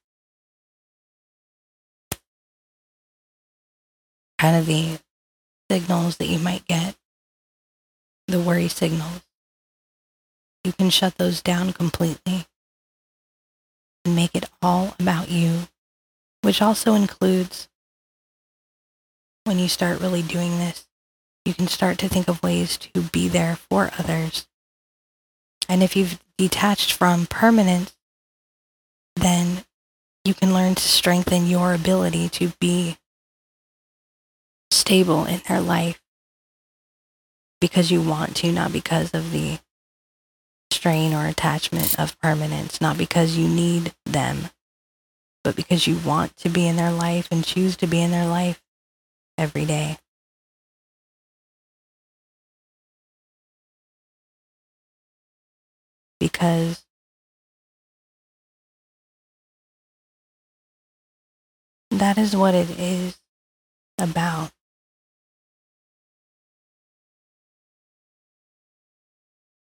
kind 4.38 4.58
of 4.58 4.66
the 4.66 5.00
signals 5.70 6.18
that 6.18 6.28
you 6.28 6.40
might 6.40 6.66
get, 6.66 6.96
the 8.28 8.40
worry 8.40 8.68
signals. 8.68 9.22
You 10.64 10.74
can 10.74 10.90
shut 10.90 11.16
those 11.18 11.42
down 11.42 11.74
completely 11.74 12.46
and 14.06 14.16
make 14.16 14.36
it 14.36 14.50
all 14.62 14.96
about 15.00 15.30
you, 15.30 15.68
which 16.42 16.62
also 16.62 16.94
includes 16.94 17.68
when 19.44 19.60
you 19.60 19.68
start 19.68 20.00
really 20.00 20.22
doing 20.22 20.58
this, 20.58 20.86
you 21.46 21.54
can 21.54 21.68
start 21.68 21.98
to 22.00 22.08
think 22.08 22.28
of 22.28 22.42
ways 22.42 22.78
to 22.78 23.02
be 23.02 23.28
there 23.28 23.58
for 23.58 23.92
others. 24.00 24.48
And 25.68 25.84
if 25.84 25.96
you've 25.96 26.20
detached 26.38 26.94
from 26.94 27.26
permanence, 27.26 27.96
then 29.16 29.66
you 30.24 30.34
can 30.34 30.54
learn 30.54 30.76
to 30.76 30.82
strengthen 30.82 31.48
your 31.48 31.74
ability 31.74 32.30
to 32.30 32.54
be 32.60 32.98
stable 34.72 35.26
in 35.26 35.42
their 35.48 35.62
life 35.62 36.03
because 37.64 37.90
you 37.90 38.02
want 38.02 38.36
to, 38.36 38.52
not 38.52 38.74
because 38.74 39.14
of 39.14 39.32
the 39.32 39.58
strain 40.70 41.14
or 41.14 41.28
attachment 41.28 41.98
of 41.98 42.20
permanence, 42.20 42.82
not 42.82 42.98
because 42.98 43.38
you 43.38 43.48
need 43.48 43.94
them, 44.06 44.50
but 45.46 45.56
because 45.56 45.88
you 45.88 45.98
want 46.00 46.36
to 46.36 46.50
be 46.50 46.68
in 46.68 46.76
their 46.76 46.92
life 46.92 47.30
and 47.32 47.46
choose 47.46 47.78
to 47.78 47.88
be 47.88 48.02
in 48.02 48.12
their 48.12 48.28
life 48.28 48.62
every 49.38 49.64
day. 49.64 49.98
Because 56.20 56.84
that 61.92 62.18
is 62.18 62.36
what 62.36 62.56
it 62.56 62.78
is 62.78 63.18
about. 63.98 64.52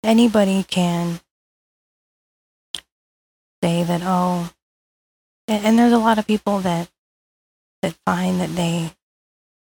Anybody 0.02 0.62
can 0.62 1.20
say 3.62 3.82
that, 3.82 4.00
oh, 4.02 4.50
and 5.46 5.78
there's 5.78 5.92
a 5.92 5.98
lot 5.98 6.18
of 6.18 6.26
people 6.26 6.60
that 6.60 6.88
that 7.82 7.96
find 8.06 8.40
that 8.40 8.54
they 8.56 8.92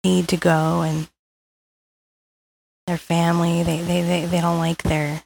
need 0.04 0.28
to 0.30 0.38
go 0.38 0.82
and 0.82 1.10
their 2.86 2.98
family 2.98 3.64
they, 3.64 3.82
they, 3.82 4.02
they, 4.02 4.26
they 4.26 4.42
don't 4.42 4.58
like 4.58 4.84
their 4.84 5.24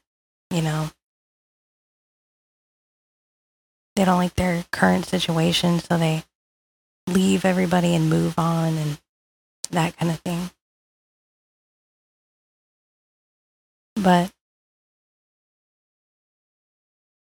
you 0.52 0.62
know 0.62 0.90
they 3.96 4.06
don't 4.06 4.18
like 4.18 4.36
their 4.36 4.66
current 4.72 5.06
situation 5.06 5.80
so 5.80 5.98
they 5.98 6.24
leave 7.08 7.46
everybody 7.46 7.94
and 7.96 8.10
move 8.10 8.38
on 8.38 8.76
and 8.78 9.00
that 9.72 9.98
kind 9.98 10.12
of 10.12 10.20
thing. 10.20 10.50
But 13.96 14.32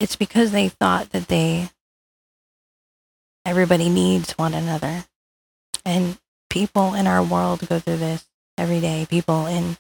it's 0.00 0.16
because 0.16 0.52
they 0.52 0.68
thought 0.68 1.10
that 1.10 1.28
they 1.28 1.70
everybody 3.44 3.88
needs 3.88 4.32
one 4.32 4.54
another 4.54 5.04
and 5.84 6.18
people 6.50 6.94
in 6.94 7.06
our 7.06 7.22
world 7.22 7.66
go 7.68 7.78
through 7.78 7.98
this 7.98 8.26
every 8.58 8.80
day. 8.80 9.06
People 9.08 9.46
in, 9.46 9.76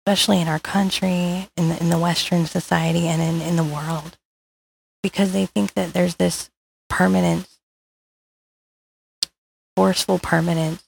especially 0.00 0.40
in 0.40 0.48
our 0.48 0.58
country, 0.58 1.48
in 1.56 1.68
the, 1.68 1.78
in 1.80 1.90
the 1.90 1.98
Western 1.98 2.46
society, 2.46 3.06
and 3.06 3.20
in, 3.20 3.46
in 3.46 3.56
the 3.56 3.64
world, 3.64 4.16
because 5.02 5.32
they 5.32 5.46
think 5.46 5.74
that 5.74 5.92
there's 5.92 6.16
this 6.16 6.50
permanence, 6.88 7.60
forceful 9.76 10.18
permanence. 10.18 10.84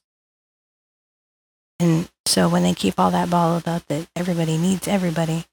And 1.78 2.08
so 2.26 2.48
when 2.48 2.62
they 2.62 2.74
keep 2.74 2.98
all 2.98 3.10
that 3.10 3.28
bottled 3.28 3.66
up 3.66 3.86
that 3.88 4.06
everybody 4.14 4.56
needs 4.56 4.86
everybody, 4.86 5.44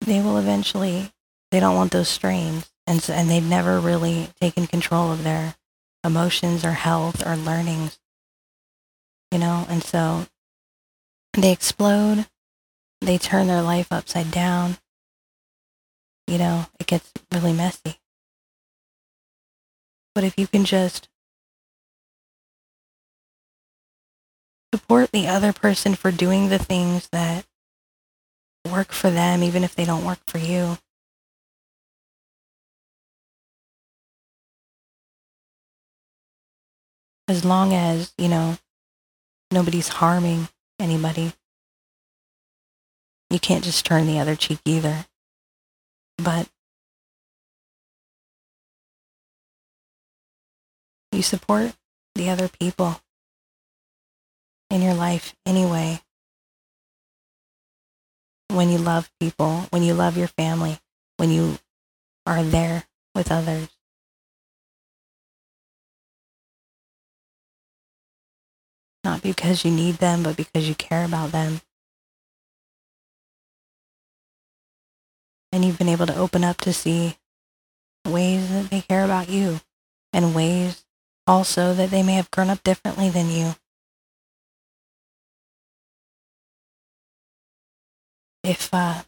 they 0.00 0.20
will 0.20 0.38
eventually, 0.38 1.12
they 1.50 1.60
don't 1.60 1.76
want 1.76 1.92
those 1.92 2.08
strains. 2.08 2.70
And, 2.86 3.02
so, 3.02 3.12
and 3.12 3.28
they've 3.28 3.42
never 3.42 3.80
really 3.80 4.28
taken 4.40 4.66
control 4.66 5.12
of 5.12 5.24
their 5.24 5.56
emotions 6.04 6.64
or 6.64 6.72
health 6.72 7.26
or 7.26 7.36
learnings, 7.36 7.98
you 9.32 9.38
know, 9.38 9.66
and 9.68 9.82
so 9.82 10.26
they 11.32 11.52
explode, 11.52 12.26
they 13.00 13.18
turn 13.18 13.48
their 13.48 13.62
life 13.62 13.88
upside 13.90 14.30
down, 14.30 14.78
you 16.28 16.38
know, 16.38 16.66
it 16.78 16.86
gets 16.86 17.12
really 17.32 17.52
messy. 17.52 17.98
But 20.14 20.24
if 20.24 20.38
you 20.38 20.46
can 20.46 20.64
just 20.64 21.08
support 24.72 25.10
the 25.12 25.26
other 25.26 25.52
person 25.52 25.94
for 25.94 26.10
doing 26.10 26.48
the 26.48 26.58
things 26.58 27.08
that 27.10 27.44
work 28.76 28.92
for 28.92 29.08
them, 29.10 29.42
even 29.42 29.64
if 29.64 29.74
they 29.74 29.86
don't 29.86 30.04
work 30.04 30.18
for 30.26 30.36
you, 30.36 30.76
as 37.26 37.42
long 37.44 37.72
as, 37.72 38.12
you 38.18 38.28
know, 38.28 38.58
nobody's 39.50 39.88
harming 39.88 40.48
anybody. 40.78 41.32
You 43.30 43.40
can't 43.40 43.64
just 43.64 43.86
turn 43.86 44.06
the 44.06 44.18
other 44.18 44.36
cheek 44.36 44.60
either. 44.66 45.06
But 46.18 46.48
you 51.12 51.22
support 51.22 51.74
the 52.14 52.28
other 52.28 52.48
people 52.48 53.00
in 54.70 54.82
your 54.82 54.94
life 54.94 55.34
anyway. 55.46 56.00
When 58.48 58.70
you 58.70 58.78
love 58.78 59.10
people, 59.20 59.66
when 59.70 59.82
you 59.82 59.94
love 59.94 60.16
your 60.16 60.28
family, 60.28 60.78
when 61.16 61.30
you 61.30 61.58
are 62.26 62.42
there 62.42 62.84
with 63.14 63.30
others. 63.30 63.68
Not 69.04 69.22
because 69.22 69.64
you 69.64 69.70
need 69.70 69.96
them, 69.96 70.22
but 70.22 70.36
because 70.36 70.68
you 70.68 70.74
care 70.74 71.04
about 71.04 71.30
them. 71.30 71.60
And 75.52 75.64
you've 75.64 75.78
been 75.78 75.88
able 75.88 76.06
to 76.06 76.16
open 76.16 76.42
up 76.42 76.58
to 76.58 76.72
see 76.72 77.16
ways 78.04 78.50
that 78.50 78.70
they 78.70 78.80
care 78.80 79.04
about 79.04 79.28
you 79.28 79.60
and 80.12 80.34
ways 80.34 80.84
also 81.26 81.74
that 81.74 81.90
they 81.90 82.02
may 82.02 82.14
have 82.14 82.30
grown 82.30 82.50
up 82.50 82.62
differently 82.62 83.10
than 83.10 83.30
you. 83.30 83.54
If 88.46 88.72
uh, 88.72 89.02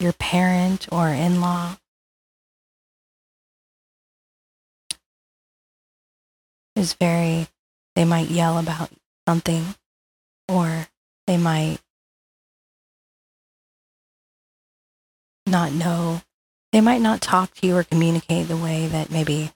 your 0.00 0.12
parent 0.12 0.88
or 0.90 1.10
in 1.10 1.40
law 1.40 1.76
is 6.74 6.94
very, 6.94 7.46
they 7.94 8.04
might 8.04 8.28
yell 8.28 8.58
about 8.58 8.90
something 9.28 9.76
or 10.48 10.88
they 11.28 11.36
might 11.36 11.78
not 15.46 15.70
know, 15.70 16.22
they 16.72 16.80
might 16.80 17.00
not 17.00 17.20
talk 17.20 17.54
to 17.54 17.66
you 17.68 17.76
or 17.76 17.84
communicate 17.84 18.48
the 18.48 18.56
way 18.56 18.88
that 18.88 19.08
maybe 19.08 19.52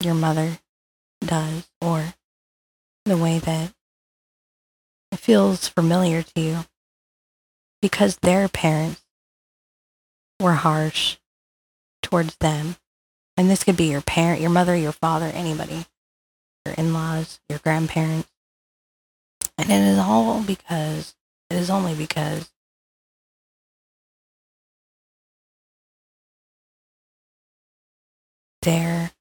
your 0.00 0.14
mother 0.14 0.60
does 1.26 1.68
or 1.80 2.14
the 3.04 3.16
way 3.16 3.40
that 3.40 3.72
it 5.10 5.18
feels 5.18 5.66
familiar 5.66 6.22
to 6.22 6.40
you 6.40 6.64
because 7.82 8.16
their 8.18 8.48
parents 8.48 9.02
were 10.40 10.54
harsh 10.54 11.18
towards 12.00 12.36
them. 12.36 12.76
And 13.36 13.50
this 13.50 13.64
could 13.64 13.76
be 13.76 13.90
your 13.90 14.00
parent, 14.00 14.40
your 14.40 14.50
mother, 14.50 14.76
your 14.76 14.92
father, 14.92 15.26
anybody, 15.26 15.86
your 16.64 16.74
in 16.76 16.94
laws, 16.94 17.40
your 17.48 17.58
grandparents. 17.58 18.28
And 19.58 19.70
it 19.70 19.80
is 19.80 19.98
all 19.98 20.42
because, 20.42 21.14
it 21.50 21.56
is 21.56 21.68
only 21.70 21.94
because 21.94 22.50
their 28.62 29.12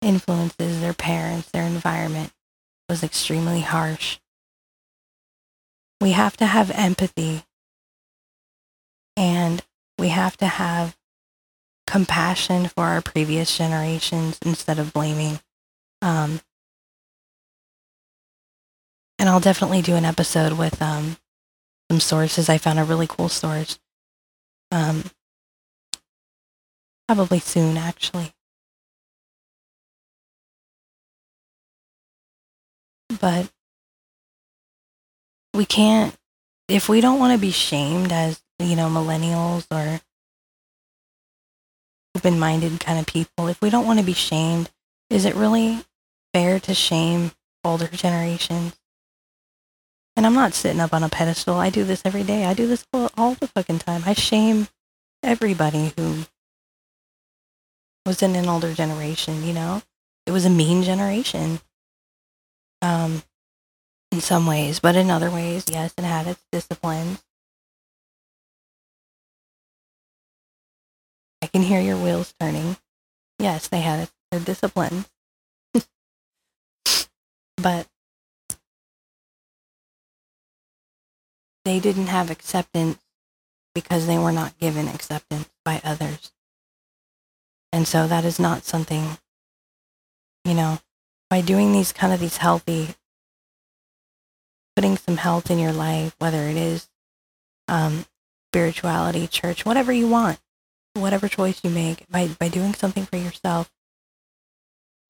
influences, 0.00 0.80
their 0.80 0.94
parents, 0.94 1.50
their 1.50 1.64
environment 1.64 2.32
was 2.88 3.02
extremely 3.02 3.60
harsh. 3.60 4.18
We 6.02 6.10
have 6.10 6.36
to 6.38 6.46
have 6.46 6.72
empathy 6.72 7.44
and 9.16 9.62
we 10.00 10.08
have 10.08 10.36
to 10.38 10.48
have 10.48 10.96
compassion 11.86 12.66
for 12.66 12.86
our 12.86 13.00
previous 13.00 13.56
generations 13.56 14.36
instead 14.44 14.80
of 14.80 14.92
blaming. 14.92 15.38
Um, 16.00 16.40
and 19.16 19.28
I'll 19.28 19.38
definitely 19.38 19.80
do 19.80 19.94
an 19.94 20.04
episode 20.04 20.54
with 20.54 20.82
um, 20.82 21.18
some 21.88 22.00
sources. 22.00 22.48
I 22.48 22.58
found 22.58 22.80
a 22.80 22.84
really 22.84 23.06
cool 23.06 23.28
source. 23.28 23.78
Um, 24.72 25.04
probably 27.06 27.38
soon, 27.38 27.76
actually. 27.76 28.32
But 33.20 33.52
we 35.54 35.64
can't, 35.64 36.16
if 36.68 36.88
we 36.88 37.00
don't 37.00 37.18
want 37.18 37.32
to 37.32 37.38
be 37.38 37.50
shamed 37.50 38.12
as, 38.12 38.42
you 38.58 38.76
know, 38.76 38.88
millennials 38.88 39.66
or 39.70 40.00
open 42.16 42.38
minded 42.38 42.80
kind 42.80 42.98
of 42.98 43.06
people, 43.06 43.48
if 43.48 43.60
we 43.60 43.70
don't 43.70 43.86
want 43.86 43.98
to 43.98 44.04
be 44.04 44.12
shamed, 44.12 44.70
is 45.10 45.24
it 45.24 45.34
really 45.34 45.84
fair 46.32 46.58
to 46.60 46.74
shame 46.74 47.32
older 47.64 47.88
generations? 47.88 48.78
And 50.16 50.26
I'm 50.26 50.34
not 50.34 50.54
sitting 50.54 50.80
up 50.80 50.92
on 50.92 51.02
a 51.02 51.08
pedestal. 51.08 51.56
I 51.56 51.70
do 51.70 51.84
this 51.84 52.02
every 52.04 52.22
day. 52.22 52.44
I 52.44 52.54
do 52.54 52.66
this 52.66 52.86
all 53.16 53.34
the 53.34 53.46
fucking 53.48 53.78
time. 53.78 54.02
I 54.04 54.12
shame 54.12 54.68
everybody 55.22 55.92
who 55.96 56.24
was 58.04 58.22
in 58.22 58.34
an 58.36 58.48
older 58.48 58.74
generation, 58.74 59.44
you 59.44 59.52
know? 59.52 59.82
It 60.26 60.32
was 60.32 60.44
a 60.44 60.50
mean 60.50 60.82
generation 60.82 61.60
um, 62.82 63.22
in 64.12 64.20
some 64.20 64.46
ways, 64.46 64.78
but 64.78 64.94
in 64.94 65.10
other 65.10 65.30
ways, 65.30 65.64
yes, 65.68 65.94
it 65.96 66.04
had 66.04 66.26
its 66.26 66.44
disciplines. 66.52 67.24
I 71.40 71.46
can 71.46 71.62
hear 71.62 71.80
your 71.80 71.96
wheels 71.96 72.34
turning. 72.38 72.76
Yes, 73.38 73.66
they 73.68 73.80
had 73.80 74.10
their 74.30 74.40
disciplines. 74.40 75.08
but 77.56 77.86
they 81.64 81.80
didn't 81.80 82.08
have 82.08 82.30
acceptance 82.30 82.98
because 83.74 84.06
they 84.06 84.18
were 84.18 84.32
not 84.32 84.58
given 84.58 84.88
acceptance 84.88 85.48
by 85.64 85.80
others. 85.82 86.32
And 87.72 87.88
so 87.88 88.06
that 88.06 88.24
is 88.24 88.38
not 88.38 88.64
something, 88.64 89.16
you 90.44 90.54
know, 90.54 90.80
by 91.30 91.40
doing 91.40 91.72
these 91.72 91.92
kind 91.92 92.12
of 92.12 92.20
these 92.20 92.36
healthy, 92.36 92.94
putting 94.76 94.96
some 94.96 95.16
health 95.16 95.50
in 95.50 95.58
your 95.58 95.72
life, 95.72 96.14
whether 96.18 96.42
it 96.48 96.56
is 96.56 96.88
um, 97.68 98.06
spirituality, 98.50 99.26
church, 99.26 99.64
whatever 99.64 99.92
you 99.92 100.08
want, 100.08 100.38
whatever 100.94 101.28
choice 101.28 101.60
you 101.62 101.70
make, 101.70 102.08
by, 102.10 102.28
by 102.38 102.48
doing 102.48 102.74
something 102.74 103.06
for 103.06 103.16
yourself, 103.16 103.70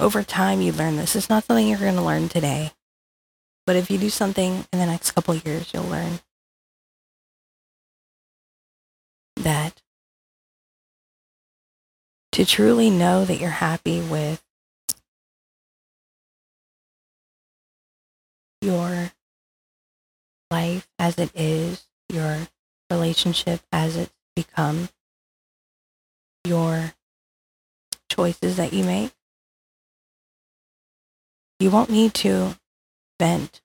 over 0.01 0.23
time 0.23 0.61
you 0.61 0.73
learn 0.73 0.97
this. 0.97 1.15
It's 1.17 1.29
not 1.29 1.45
something 1.45 1.67
you're 1.67 1.79
going 1.79 1.95
to 1.97 2.03
learn 2.03 2.29
today. 2.29 2.73
But 3.67 3.77
if 3.77 3.91
you 3.91 3.99
do 3.99 4.11
something 4.11 4.67
in 4.73 4.79
the 4.79 4.87
next 4.87 5.13
couple 5.13 5.35
years, 5.35 5.73
you'll 5.73 5.85
learn 5.85 6.21
that 9.37 9.81
to 12.33 12.45
truly 12.45 12.91
know 12.91 13.25
that 13.25 13.39
you're 13.39 13.51
happy 13.51 14.01
with 14.01 14.43
your 18.61 19.13
life 20.53 20.87
as 20.99 21.19
it 21.19 21.33
is, 21.35 21.89
your 22.09 22.47
relationship 22.91 23.61
as 23.73 23.97
it's 23.97 24.13
become, 24.37 24.91
your 26.45 26.93
choices 28.09 28.57
that 28.57 28.73
you 28.73 28.85
make. 28.85 29.13
You 31.59 31.71
won't 31.71 31.91
need 31.91 32.15
to 32.15 32.57
vent. 33.19 33.63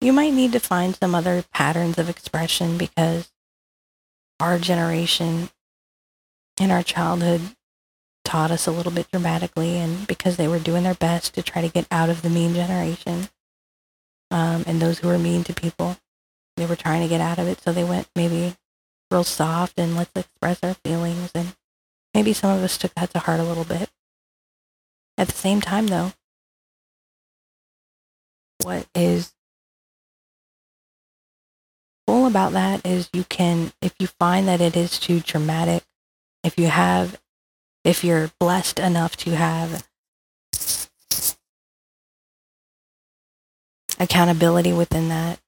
You 0.00 0.12
might 0.12 0.32
need 0.32 0.52
to 0.52 0.60
find 0.60 0.96
some 0.96 1.14
other 1.14 1.44
patterns 1.52 1.98
of 1.98 2.08
expression 2.08 2.76
because 2.76 3.30
our 4.40 4.58
generation 4.58 5.50
in 6.58 6.70
our 6.70 6.82
childhood 6.82 7.54
taught 8.24 8.50
us 8.50 8.66
a 8.66 8.70
little 8.70 8.92
bit 8.92 9.10
dramatically 9.10 9.76
and 9.76 10.06
because 10.06 10.36
they 10.36 10.48
were 10.48 10.58
doing 10.58 10.84
their 10.84 10.94
best 10.94 11.34
to 11.34 11.42
try 11.42 11.62
to 11.62 11.68
get 11.68 11.86
out 11.90 12.08
of 12.08 12.22
the 12.22 12.30
mean 12.30 12.54
generation 12.54 13.28
um, 14.30 14.64
and 14.66 14.80
those 14.80 14.98
who 14.98 15.08
were 15.08 15.18
mean 15.18 15.44
to 15.44 15.52
people. 15.52 15.96
They 16.56 16.66
were 16.66 16.76
trying 16.76 17.02
to 17.02 17.08
get 17.08 17.20
out 17.20 17.38
of 17.38 17.48
it, 17.48 17.60
so 17.60 17.72
they 17.72 17.84
went 17.84 18.08
maybe 18.14 18.54
real 19.10 19.24
soft 19.24 19.78
and 19.78 19.96
let's 19.96 20.10
express 20.14 20.58
our 20.62 20.74
feelings. 20.74 21.30
And 21.34 21.54
maybe 22.14 22.32
some 22.32 22.56
of 22.56 22.62
us 22.62 22.78
took 22.78 22.94
that 22.94 23.10
to 23.12 23.18
heart 23.18 23.40
a 23.40 23.44
little 23.44 23.64
bit. 23.64 23.90
At 25.16 25.28
the 25.28 25.34
same 25.34 25.60
time, 25.60 25.86
though, 25.86 26.12
what 28.62 28.86
is 28.94 29.32
cool 32.06 32.26
about 32.26 32.52
that 32.52 32.84
is 32.86 33.08
you 33.12 33.24
can, 33.24 33.72
if 33.80 33.94
you 33.98 34.06
find 34.06 34.48
that 34.48 34.60
it 34.60 34.76
is 34.76 34.98
too 34.98 35.20
dramatic, 35.20 35.84
if 36.42 36.58
you 36.58 36.68
have, 36.68 37.20
if 37.84 38.04
you're 38.04 38.30
blessed 38.38 38.78
enough 38.78 39.16
to 39.18 39.36
have 39.36 39.86
accountability 44.00 44.72
within 44.72 45.08
that 45.08 45.38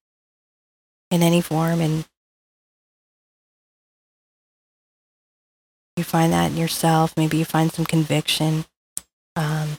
in 1.11 1.23
any 1.23 1.41
form 1.41 1.81
and 1.81 2.07
you 5.97 6.05
find 6.05 6.33
that 6.33 6.53
in 6.53 6.57
yourself 6.57 7.17
maybe 7.17 7.37
you 7.37 7.45
find 7.45 7.73
some 7.73 7.85
conviction 7.85 8.65
um, 9.35 9.79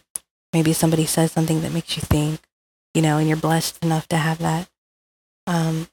maybe 0.51 0.73
somebody 0.73 1.05
says 1.05 1.31
something 1.31 1.61
that 1.61 1.71
makes 1.71 1.95
you 1.95 2.01
think 2.01 2.41
you 2.93 3.01
know 3.01 3.17
and 3.17 3.27
you're 3.27 3.37
blessed 3.37 3.83
enough 3.83 4.07
to 4.07 4.17
have 4.17 4.39
that 4.39 4.67
um, 5.47 5.87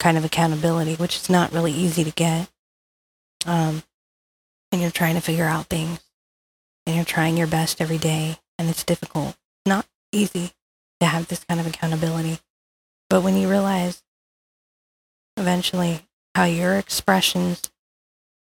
kind 0.00 0.16
of 0.16 0.24
accountability, 0.24 0.96
which 0.96 1.16
is 1.16 1.30
not 1.30 1.52
really 1.52 1.72
easy 1.72 2.02
to 2.02 2.10
get. 2.10 2.50
Um, 3.46 3.84
and 4.72 4.80
you're 4.80 4.90
trying 4.90 5.14
to 5.14 5.20
figure 5.20 5.44
out 5.44 5.66
things 5.66 6.00
and 6.86 6.96
you're 6.96 7.04
trying 7.04 7.36
your 7.36 7.46
best 7.46 7.80
every 7.80 7.98
day 7.98 8.38
and 8.58 8.68
it's 8.68 8.84
difficult. 8.84 9.36
Not 9.66 9.86
easy 10.12 10.52
to 11.00 11.06
have 11.06 11.28
this 11.28 11.44
kind 11.44 11.60
of 11.60 11.66
accountability. 11.66 12.38
But 13.08 13.22
when 13.22 13.36
you 13.36 13.48
realize 13.48 14.02
eventually 15.36 16.06
how 16.34 16.44
your 16.44 16.76
expressions 16.76 17.70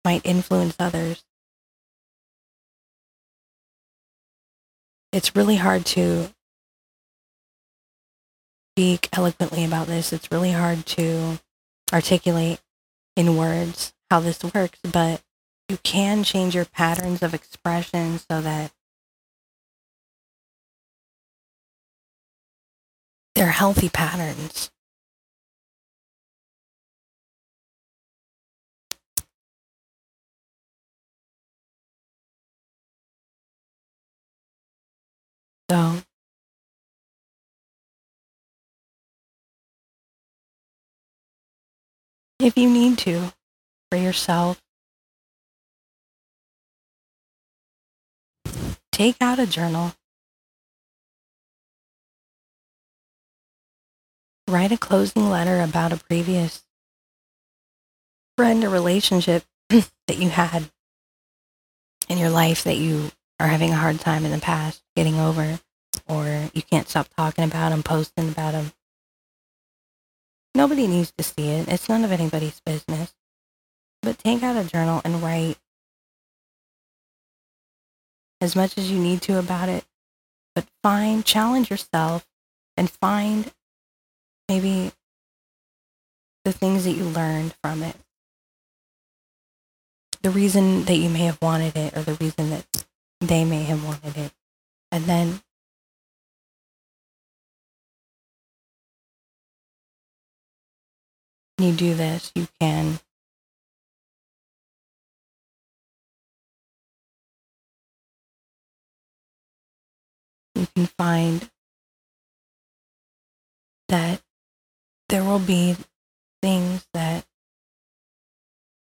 might 0.05 0.25
influence 0.25 0.77
others, 0.79 1.25
it's 5.13 5.37
really 5.37 5.57
hard 5.57 5.85
to 5.87 6.33
speak 8.73 9.09
eloquently 9.13 9.65
about 9.65 9.87
this. 9.87 10.13
It's 10.13 10.33
really 10.33 10.53
hard 10.53 10.87
to 10.87 11.39
articulate 11.93 12.61
in 13.17 13.37
words 13.37 13.93
how 14.11 14.21
this 14.21 14.43
works, 14.43 14.79
but 14.91 15.23
you 15.69 15.79
can 15.83 16.25
change 16.25 16.55
your 16.55 16.65
patterns 16.65 17.23
of 17.23 17.35
expression 17.35 18.19
so 18.19 18.41
that 18.41 18.73
they're 23.43 23.51
healthy 23.51 23.89
patterns. 23.89 24.71
So 35.69 36.03
if 42.39 42.57
you 42.57 42.71
need 42.71 42.99
to 42.99 43.33
for 43.91 43.97
yourself. 43.97 44.61
Take 48.93 49.17
out 49.21 49.41
a 49.41 49.47
journal. 49.49 49.95
Write 54.49 54.73
a 54.73 54.77
closing 54.77 55.31
letter 55.31 55.61
about 55.61 55.93
a 55.93 55.97
previous 55.97 56.65
friend 58.37 58.65
or 58.65 58.69
relationship 58.69 59.45
that 59.69 60.19
you 60.19 60.29
had 60.29 60.71
in 62.09 62.19
your 62.19 62.31
life 62.31 62.65
that 62.65 62.77
you 62.77 63.11
are 63.39 63.49
having 63.49 63.71
a 63.71 63.77
hard 63.77 64.01
time 64.01 64.25
in 64.25 64.31
the 64.31 64.39
past 64.39 64.83
getting 64.95 65.19
over, 65.19 65.61
or 66.09 66.51
you 66.53 66.63
can't 66.63 66.89
stop 66.89 67.09
talking 67.17 67.45
about 67.45 67.71
them, 67.71 67.83
posting 67.83 68.29
about 68.29 68.53
them. 68.53 68.73
Nobody 70.55 70.87
needs 70.87 71.13
to 71.17 71.25
see 71.25 71.49
it. 71.49 71.69
It's 71.69 71.89
none 71.89 72.05
of 72.05 72.13
anybody's 72.13 72.61
business. 72.61 73.15
But 74.03 74.19
take 74.19 74.43
out 74.43 74.57
a 74.57 74.69
journal 74.69 75.01
and 75.05 75.23
write 75.23 75.57
as 78.41 78.55
much 78.57 78.77
as 78.77 78.91
you 78.91 78.99
need 78.99 79.23
to 79.23 79.39
about 79.39 79.69
it. 79.69 79.85
But 80.55 80.67
find, 80.83 81.25
challenge 81.25 81.71
yourself 81.71 82.27
and 82.77 82.91
find 82.91 83.51
maybe 84.53 84.93
the 86.45 86.53
things 86.53 86.85
that 86.85 86.91
you 86.91 87.05
learned 87.05 87.55
from 87.63 87.83
it. 87.83 87.97
The 90.21 90.29
reason 90.29 90.85
that 90.85 90.97
you 90.97 91.09
may 91.09 91.21
have 91.21 91.41
wanted 91.41 91.75
it 91.75 91.97
or 91.97 92.03
the 92.03 92.15
reason 92.15 92.51
that 92.51 92.67
they 93.23 93.47
may 93.47 93.63
have 93.63 93.83
wanted 93.83 94.17
it. 94.19 94.33
And 94.91 95.05
then 95.05 95.41
you 101.57 101.73
do 101.73 101.95
this, 101.95 102.31
you 102.35 102.47
can 102.61 103.01
you 110.55 110.67
can 110.77 110.87
find 110.99 111.51
that 113.89 114.21
there 115.13 115.23
will 115.23 115.39
be 115.39 115.77
things 116.41 116.87
that 116.95 117.23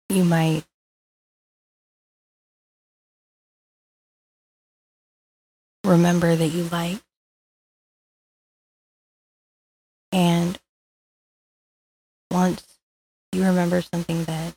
you 0.10 0.26
might 0.26 0.66
remember 5.86 6.36
that 6.36 6.50
you 6.50 6.64
like. 6.66 7.00
And 10.12 10.60
once 12.30 12.78
you 13.32 13.46
remember 13.46 13.82
something 13.82 14.26
that 14.26 14.54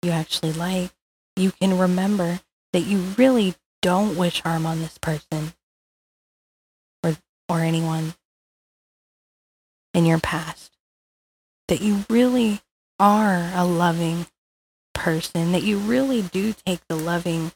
you 0.00 0.12
actually 0.12 0.54
like, 0.54 0.92
you 1.36 1.52
can 1.52 1.76
remember 1.76 2.40
that 2.72 2.80
you 2.80 3.00
really 3.18 3.54
don't 3.82 4.16
wish 4.16 4.40
harm 4.40 4.64
on 4.64 4.78
this 4.80 4.96
person 4.96 5.52
or 7.04 7.18
or 7.50 7.60
anyone 7.60 8.14
in 9.94 10.06
your 10.06 10.18
past. 10.18 10.72
That 11.68 11.80
you 11.80 12.04
really 12.08 12.60
are 12.98 13.50
a 13.54 13.64
loving 13.64 14.26
person, 14.94 15.52
that 15.52 15.62
you 15.62 15.78
really 15.78 16.22
do 16.22 16.54
take 16.66 16.80
the 16.88 16.96
loving 16.96 17.52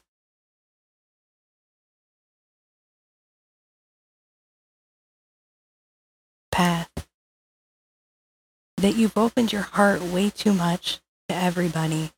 path 6.51 6.89
that 8.77 8.95
you've 8.95 9.17
opened 9.17 9.51
your 9.51 9.63
heart 9.63 10.01
way 10.01 10.29
too 10.29 10.53
much 10.53 10.99
to 11.27 11.35
everybody 11.35 12.11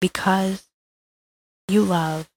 because 0.00 0.68
you 1.68 1.82
love. 1.82 2.28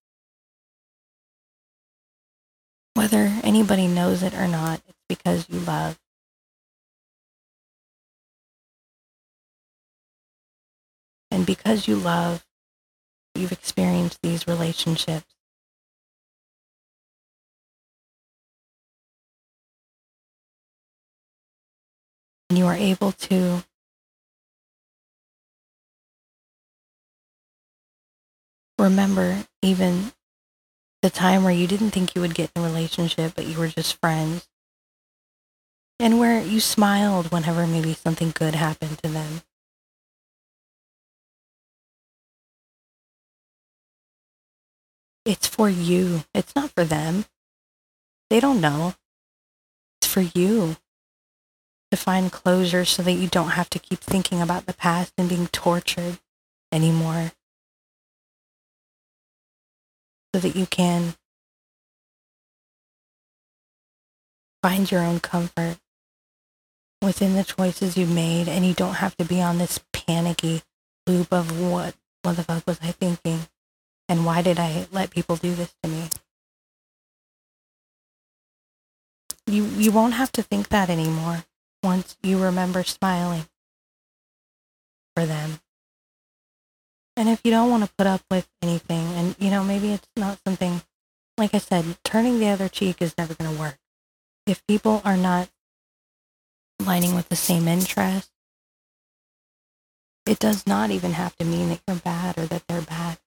Whether 2.93 3.33
anybody 3.43 3.87
knows 3.87 4.23
it 4.23 4.33
or 4.33 4.47
not, 4.47 4.81
it's 4.87 5.03
because 5.07 5.47
you 5.49 5.59
love. 5.59 5.97
And 11.31 11.45
because 11.45 11.87
you 11.87 11.95
love, 11.95 12.45
you've 13.35 13.51
experienced 13.51 14.19
these 14.21 14.47
relationships. 14.47 15.35
and 22.49 22.57
you 22.57 22.65
are 22.65 22.75
able 22.75 23.11
to 23.11 23.63
remember 28.79 29.45
even 29.61 30.11
the 31.01 31.09
time 31.09 31.43
where 31.43 31.53
you 31.53 31.67
didn't 31.67 31.91
think 31.91 32.15
you 32.15 32.21
would 32.21 32.33
get 32.33 32.51
in 32.55 32.63
a 32.63 32.65
relationship, 32.65 33.33
but 33.35 33.45
you 33.45 33.57
were 33.57 33.67
just 33.67 33.99
friends. 34.01 34.47
And 35.99 36.17
where 36.17 36.41
you 36.41 36.59
smiled 36.59 37.31
whenever 37.31 37.67
maybe 37.67 37.93
something 37.93 38.31
good 38.31 38.55
happened 38.55 38.97
to 39.03 39.09
them. 39.09 39.41
It's 45.29 45.45
for 45.45 45.69
you. 45.69 46.23
It's 46.33 46.55
not 46.55 46.71
for 46.71 46.83
them. 46.83 47.25
They 48.31 48.39
don't 48.39 48.59
know. 48.59 48.95
It's 50.01 50.11
for 50.11 50.21
you 50.21 50.77
to 51.91 51.97
find 51.97 52.31
closure 52.31 52.83
so 52.83 53.03
that 53.03 53.11
you 53.11 53.27
don't 53.27 53.51
have 53.51 53.69
to 53.69 53.77
keep 53.77 53.99
thinking 53.99 54.41
about 54.41 54.65
the 54.65 54.73
past 54.73 55.13
and 55.19 55.29
being 55.29 55.45
tortured 55.49 56.17
anymore. 56.71 57.33
So 60.33 60.41
that 60.41 60.55
you 60.55 60.65
can 60.65 61.13
find 64.63 64.91
your 64.91 65.01
own 65.01 65.19
comfort 65.19 65.77
within 67.03 67.35
the 67.35 67.43
choices 67.43 67.95
you've 67.95 68.11
made 68.11 68.47
and 68.47 68.65
you 68.65 68.73
don't 68.73 68.95
have 68.95 69.15
to 69.17 69.25
be 69.25 69.43
on 69.43 69.59
this 69.59 69.79
panicky 69.93 70.63
loop 71.05 71.31
of 71.31 71.61
what 71.61 71.93
what 72.23 72.35
the 72.35 72.43
fuck 72.43 72.65
was 72.65 72.79
I 72.81 72.93
thinking 72.93 73.47
and 74.09 74.25
why 74.25 74.41
did 74.41 74.59
I 74.59 74.87
let 74.91 75.11
people 75.11 75.35
do 75.37 75.53
this 75.53 75.73
to 75.83 75.89
me? 75.89 76.09
You 79.45 79.65
you 79.65 79.91
won't 79.91 80.15
have 80.15 80.31
to 80.33 80.43
think 80.43 80.69
that 80.69 80.89
anymore 80.89 81.45
once 81.83 82.17
you 82.21 82.41
remember 82.41 82.83
smiling 82.83 83.45
for 85.15 85.25
them. 85.25 85.61
And 87.15 87.29
if 87.29 87.41
you 87.43 87.51
don't 87.51 87.69
want 87.69 87.83
to 87.83 87.91
put 87.97 88.07
up 88.07 88.21
with 88.31 88.47
anything, 88.61 89.05
and 89.15 89.35
you 89.39 89.49
know, 89.49 89.63
maybe 89.63 89.91
it's 89.93 90.07
not 90.15 90.39
something, 90.45 90.81
like 91.37 91.53
I 91.53 91.59
said, 91.59 91.97
turning 92.03 92.39
the 92.39 92.47
other 92.47 92.69
cheek 92.69 93.01
is 93.01 93.17
never 93.17 93.35
going 93.35 93.53
to 93.53 93.59
work. 93.59 93.77
If 94.47 94.65
people 94.67 95.01
are 95.05 95.17
not 95.17 95.49
lining 96.79 97.15
with 97.15 97.29
the 97.29 97.35
same 97.35 97.67
interest, 97.67 98.31
it 100.25 100.39
does 100.39 100.65
not 100.65 100.91
even 100.91 101.13
have 101.13 101.35
to 101.37 101.45
mean 101.45 101.69
that 101.69 101.81
you're 101.87 101.97
bad 101.97 102.37
or 102.37 102.45
that 102.47 102.63
they're 102.67 102.81
bad. 102.81 103.17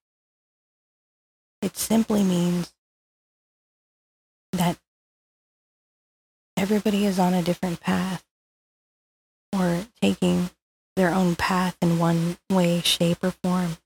It 1.63 1.77
simply 1.77 2.23
means 2.23 2.73
that 4.51 4.77
everybody 6.57 7.05
is 7.05 7.17
on 7.17 7.33
a 7.33 7.41
different 7.41 7.79
path 7.79 8.21
or 9.53 9.85
taking 10.01 10.49
their 10.97 11.13
own 11.13 11.37
path 11.37 11.77
in 11.81 11.99
one 11.99 12.37
way, 12.51 12.81
shape, 12.81 13.23
or 13.23 13.31
form. 13.31 13.77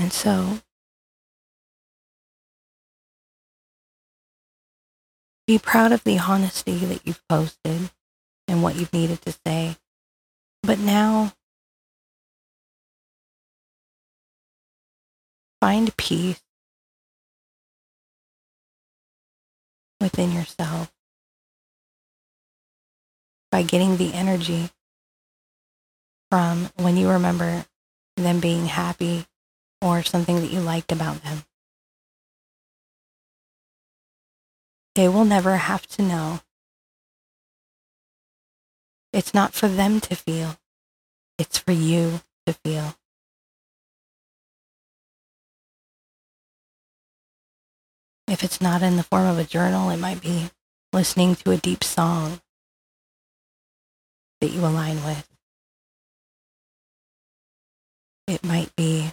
And 0.00 0.12
so 0.12 0.58
be 5.46 5.60
proud 5.60 5.92
of 5.92 6.02
the 6.02 6.18
honesty 6.18 6.78
that 6.78 7.06
you've 7.06 7.22
posted 7.28 7.90
and 8.48 8.60
what 8.60 8.74
you've 8.74 8.92
needed 8.92 9.22
to 9.22 9.36
say. 9.46 9.76
But 10.64 10.80
now 10.80 11.32
find 15.64 15.96
peace 15.96 16.42
within 19.98 20.30
yourself 20.30 20.92
by 23.50 23.62
getting 23.62 23.96
the 23.96 24.12
energy 24.12 24.68
from 26.30 26.68
when 26.76 26.98
you 26.98 27.08
remember 27.08 27.64
them 28.18 28.40
being 28.40 28.66
happy 28.66 29.24
or 29.80 30.02
something 30.02 30.36
that 30.36 30.50
you 30.50 30.60
liked 30.60 30.92
about 30.92 31.22
them. 31.22 31.44
They 34.94 35.08
will 35.08 35.24
never 35.24 35.56
have 35.56 35.86
to 35.96 36.02
know. 36.02 36.40
It's 39.14 39.32
not 39.32 39.54
for 39.54 39.68
them 39.68 39.98
to 40.00 40.14
feel, 40.14 40.58
it's 41.38 41.56
for 41.56 41.72
you 41.72 42.20
to 42.44 42.52
feel. 42.52 42.96
If 48.26 48.42
it's 48.42 48.60
not 48.60 48.82
in 48.82 48.96
the 48.96 49.02
form 49.02 49.26
of 49.26 49.38
a 49.38 49.44
journal, 49.44 49.90
it 49.90 49.98
might 49.98 50.20
be 50.20 50.50
listening 50.92 51.36
to 51.36 51.50
a 51.50 51.56
deep 51.56 51.84
song 51.84 52.40
that 54.40 54.50
you 54.50 54.60
align 54.60 55.04
with. 55.04 55.28
It 58.26 58.42
might 58.42 58.74
be 58.74 59.12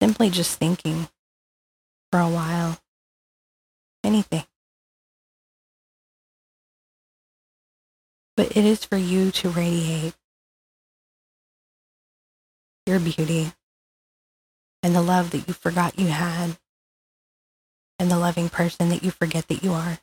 simply 0.00 0.30
just 0.30 0.58
thinking 0.58 1.08
for 2.12 2.20
a 2.20 2.28
while. 2.28 2.78
Anything. 4.04 4.44
But 8.36 8.56
it 8.56 8.64
is 8.64 8.84
for 8.84 8.96
you 8.96 9.32
to 9.32 9.48
radiate 9.48 10.14
your 12.86 13.00
beauty 13.00 13.52
and 14.86 14.94
the 14.94 15.02
love 15.02 15.32
that 15.32 15.48
you 15.48 15.52
forgot 15.52 15.98
you 15.98 16.06
had 16.06 16.58
and 17.98 18.08
the 18.08 18.16
loving 18.16 18.48
person 18.48 18.88
that 18.90 19.02
you 19.02 19.10
forget 19.10 19.48
that 19.48 19.64
you 19.64 19.72
are. 19.72 19.98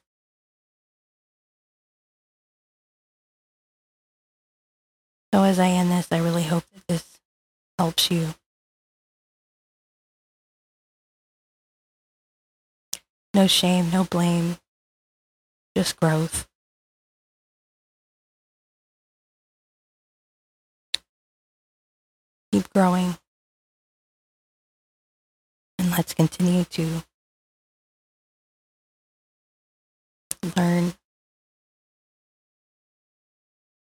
So, 5.33 5.43
as 5.43 5.57
I 5.57 5.69
end 5.69 5.89
this, 5.89 6.09
I 6.11 6.17
really 6.17 6.43
hope 6.43 6.65
that 6.73 6.85
this 6.89 7.21
helps 7.79 8.11
you 8.11 8.33
No 13.33 13.47
shame, 13.47 13.89
no 13.89 14.03
blame, 14.03 14.57
just 15.77 15.97
growth. 15.99 16.45
Keep 22.51 22.71
growing. 22.73 23.17
Let's 25.95 26.15
continue 26.15 26.63
to 26.63 27.03
learn 30.57 30.93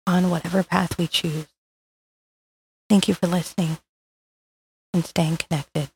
on 0.06 0.30
whatever 0.30 0.62
path 0.62 0.98
we 0.98 1.08
choose. 1.08 1.48
Thank 2.90 3.08
you 3.08 3.14
for 3.14 3.28
listening 3.28 3.78
and 4.94 5.06
staying 5.06 5.38
connected. 5.38 5.90